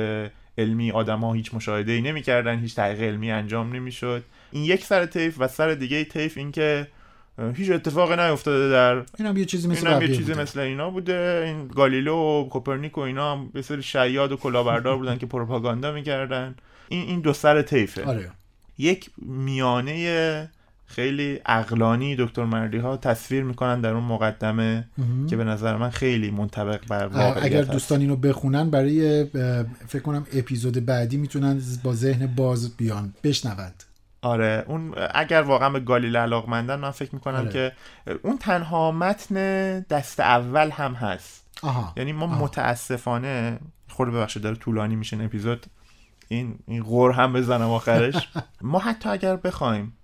علمی 0.60 0.90
آدما 0.90 1.32
هیچ 1.34 1.54
مشاهده 1.54 1.92
ای 1.92 2.00
نمی‌کردن 2.00 2.58
هیچ 2.58 2.74
تحقیق 2.74 3.02
علمی 3.02 3.30
انجام 3.30 3.72
نمی‌شد. 3.76 4.22
این 4.52 4.64
یک 4.64 4.84
سر 4.84 5.06
طیف 5.06 5.36
و 5.38 5.48
سر 5.48 5.74
دیگه 5.74 6.04
طیف 6.04 6.38
این 6.38 6.52
که 6.52 6.86
هیچ 7.54 7.70
اتفاقی 7.70 8.16
نیفتاده 8.16 8.70
در 8.70 8.94
این 8.94 9.28
هم 9.28 9.36
یه 9.36 9.44
چیزی 9.44 9.68
مثل 9.68 10.02
یه 10.02 10.08
چیزی 10.08 10.22
بوده. 10.22 10.42
مثل 10.42 10.60
اینا 10.60 10.90
بوده. 10.90 11.42
این 11.46 11.68
گالیلو 11.68 12.16
و 12.16 12.48
کوپرنیک 12.48 12.98
و 12.98 13.00
اینا 13.00 13.32
هم 13.32 13.50
یه 13.54 13.62
سری 13.62 13.82
شیاد 13.82 14.32
و 14.32 14.36
کلاهبردار 14.36 14.96
بودن 14.96 15.18
که 15.18 15.26
پروپاگاندا 15.26 15.92
می‌کردن. 15.92 16.54
این 16.88 17.08
این 17.08 17.20
دو 17.20 17.32
سر 17.32 17.62
طیفه. 17.62 18.04
آره. 18.04 18.30
یک 18.78 19.10
میانه 19.18 20.50
خیلی 20.90 21.40
اقلانی 21.46 22.16
دکتر 22.18 22.44
مردی 22.44 22.78
ها 22.78 22.96
تصویر 22.96 23.42
می‌کنن 23.42 23.80
در 23.80 23.90
اون 23.90 24.04
مقدمه 24.04 24.88
مهم. 24.98 25.26
که 25.26 25.36
به 25.36 25.44
نظر 25.44 25.76
من 25.76 25.90
خیلی 25.90 26.30
منطبق 26.30 26.86
بر 26.88 27.06
واقعیت 27.06 27.44
اگر. 27.44 27.62
دوستان 27.62 28.00
اینو 28.00 28.16
بخونن 28.16 28.70
برای 28.70 29.24
فکر 29.88 30.02
کنم 30.02 30.26
اپیزود 30.32 30.86
بعدی 30.86 31.16
می‌تونن 31.16 31.60
با 31.82 31.94
ذهن 31.94 32.26
باز 32.26 32.76
بیان 32.76 33.14
بشنوند 33.24 33.84
آره 34.22 34.64
اون 34.68 34.94
اگر 35.14 35.42
واقعا 35.42 35.70
به 35.70 35.80
گالیله 35.80 36.18
علاقمندن 36.18 36.76
من 36.76 36.90
فکر 36.90 37.14
می‌کنم 37.14 37.34
آره. 37.34 37.50
که 37.50 37.72
اون 38.22 38.38
تنها 38.38 38.92
متن 38.92 39.34
دست 39.80 40.20
اول 40.20 40.70
هم 40.70 40.94
هست 40.94 41.46
آها 41.62 41.92
یعنی 41.96 42.12
ما 42.12 42.26
آها. 42.26 42.44
متاسفانه 42.44 43.58
خورده 43.88 44.12
ببخشید 44.12 44.42
داره 44.42 44.56
طولانی 44.56 44.96
میشه 44.96 45.16
اپیزود 45.24 45.66
این 46.28 46.58
این 46.66 46.82
غور 46.82 47.12
هم 47.12 47.32
بزنم 47.32 47.70
آخرش 47.70 48.28
ما 48.62 48.78
حتی 48.78 49.08
اگر 49.08 49.36
بخوایم 49.36 49.96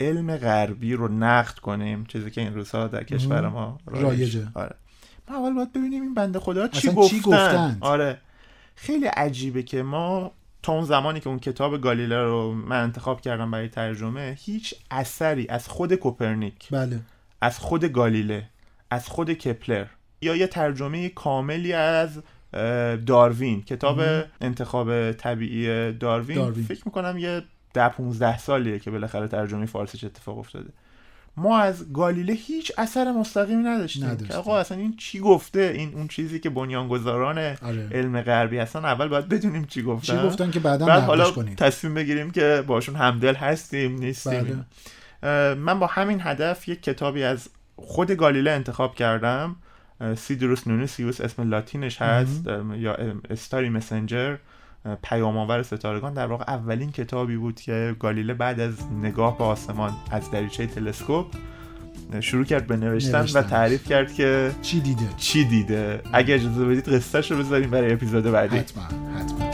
علم 0.00 0.36
غربی 0.36 0.94
رو 0.94 1.08
نقد 1.08 1.58
کنیم 1.58 2.04
چیزی 2.04 2.30
که 2.30 2.40
این 2.40 2.54
روزها 2.54 2.86
در 2.86 3.04
کشور 3.04 3.48
ما 3.48 3.78
رایج- 3.90 4.02
رایجه. 4.02 4.48
آره 4.54 4.76
ما 5.28 5.36
اول 5.36 5.54
باید 5.54 5.72
ببینیم 5.72 6.02
این 6.02 6.14
بنده 6.14 6.38
خدا 6.40 6.68
چی 6.68 6.88
گفتن. 6.88 7.16
چی 7.16 7.20
گفتند؟ 7.20 7.78
آره 7.80 8.18
خیلی 8.76 9.06
عجیبه 9.06 9.62
که 9.62 9.82
ما 9.82 10.32
تا 10.62 10.72
اون 10.72 10.84
زمانی 10.84 11.20
که 11.20 11.28
اون 11.28 11.38
کتاب 11.38 11.80
گالیله 11.80 12.22
رو 12.22 12.54
من 12.54 12.82
انتخاب 12.82 13.20
کردم 13.20 13.50
برای 13.50 13.68
ترجمه 13.68 14.36
هیچ 14.40 14.74
اثری 14.90 15.48
از 15.48 15.68
خود 15.68 15.94
کوپرنیک 15.94 16.68
بله 16.70 17.00
از 17.40 17.58
خود 17.58 17.84
گالیله 17.84 18.48
از 18.90 19.08
خود 19.08 19.32
کپلر 19.32 19.86
یا 20.22 20.36
یه 20.36 20.46
ترجمه 20.46 21.08
کاملی 21.08 21.72
از 21.72 22.22
داروین 23.06 23.62
کتاب. 23.62 24.00
انتخاب 24.40 25.12
طبیعی 25.12 25.92
داروین, 25.92 26.36
داروین. 26.36 26.64
فکر 26.64 26.82
می‌کنم 26.86 27.18
یه 27.18 27.42
ده 27.74 27.88
15 27.88 28.38
سالیه 28.38 28.78
که 28.78 28.90
بالاخره 28.90 29.28
ترجمه 29.28 29.66
فارسیش 29.66 30.04
اتفاق 30.04 30.38
افتاده. 30.38 30.70
ما 31.36 31.58
از 31.58 31.92
گالیله 31.92 32.32
هیچ 32.32 32.72
اثر 32.78 33.12
مستقیمی 33.12 33.62
نداشتیم. 33.62 34.04
نداشتیم. 34.04 34.28
که 34.28 34.34
آقا 34.34 34.58
اصلا 34.58 34.78
این 34.78 34.96
چی 34.96 35.20
گفته؟ 35.20 35.60
این 35.60 35.94
اون 35.94 36.08
چیزی 36.08 36.40
که 36.40 36.50
بنیانگذاران 36.50 37.38
آره. 37.38 37.88
علم 37.92 38.20
غربی 38.20 38.58
هستن 38.58 38.84
اول 38.84 39.08
باید 39.08 39.28
بدونیم 39.28 39.64
چی 39.64 39.82
گفتن. 39.82 40.16
چی 40.16 40.26
گفتن 40.26 40.50
که 40.50 40.60
بعدا 40.60 40.86
بعد 40.86 41.02
حالا 41.02 41.30
کنیم. 41.30 41.54
تصمیم 41.54 41.94
بگیریم 41.94 42.30
که 42.30 42.64
باشون 42.66 42.94
همدل 42.94 43.34
هستیم 43.34 43.98
نیستیم. 43.98 44.64
بله. 45.22 45.54
من 45.54 45.78
با 45.78 45.86
همین 45.86 46.20
هدف 46.22 46.68
یک 46.68 46.82
کتابی 46.82 47.22
از 47.22 47.48
خود 47.76 48.10
گالیله 48.10 48.50
انتخاب 48.50 48.94
کردم. 48.94 49.56
سیدروس 50.16 50.66
نونیسیوس 50.66 51.20
اسم 51.20 51.50
لاتینش 51.50 52.02
هست. 52.02 52.48
اه، 52.48 52.78
یا 52.78 52.96
استاری 53.30 53.68
مسنجر 53.68 54.36
اه، 54.84 54.98
پیامآور 55.02 55.62
ستارگان 55.62 56.14
در 56.14 56.26
واقع 56.26 56.44
اولین 56.48 56.92
کتابی 56.92 57.36
بود 57.36 57.60
که 57.60 57.96
گالیله 58.00 58.34
بعد 58.34 58.60
از 58.60 58.74
نگاه 59.02 59.38
به 59.38 59.44
آسمان 59.44 59.92
از 60.10 60.30
دریچه 60.30 60.66
تلسکوپ 60.66 61.26
شروع 62.20 62.44
کرد 62.44 62.66
به 62.66 62.76
نوشتن 62.76 63.18
و 63.18 63.20
نوشتن. 63.20 63.42
تعریف 63.42 63.88
کرد 63.88 64.12
که 64.14 64.50
چی 64.62 64.80
دیده؟ 64.80 65.08
چی 65.16 65.44
دیده. 65.44 66.00
اگه 66.12 66.34
اجازه 66.34 66.64
بدید 66.64 66.88
قصهش 66.88 67.30
رو 67.30 67.38
بذاریم 67.38 67.70
برای 67.70 67.92
اپیزود 67.92 68.24
بعدی. 68.24 68.56
حتما 68.56 68.82
حتما. 69.18 69.53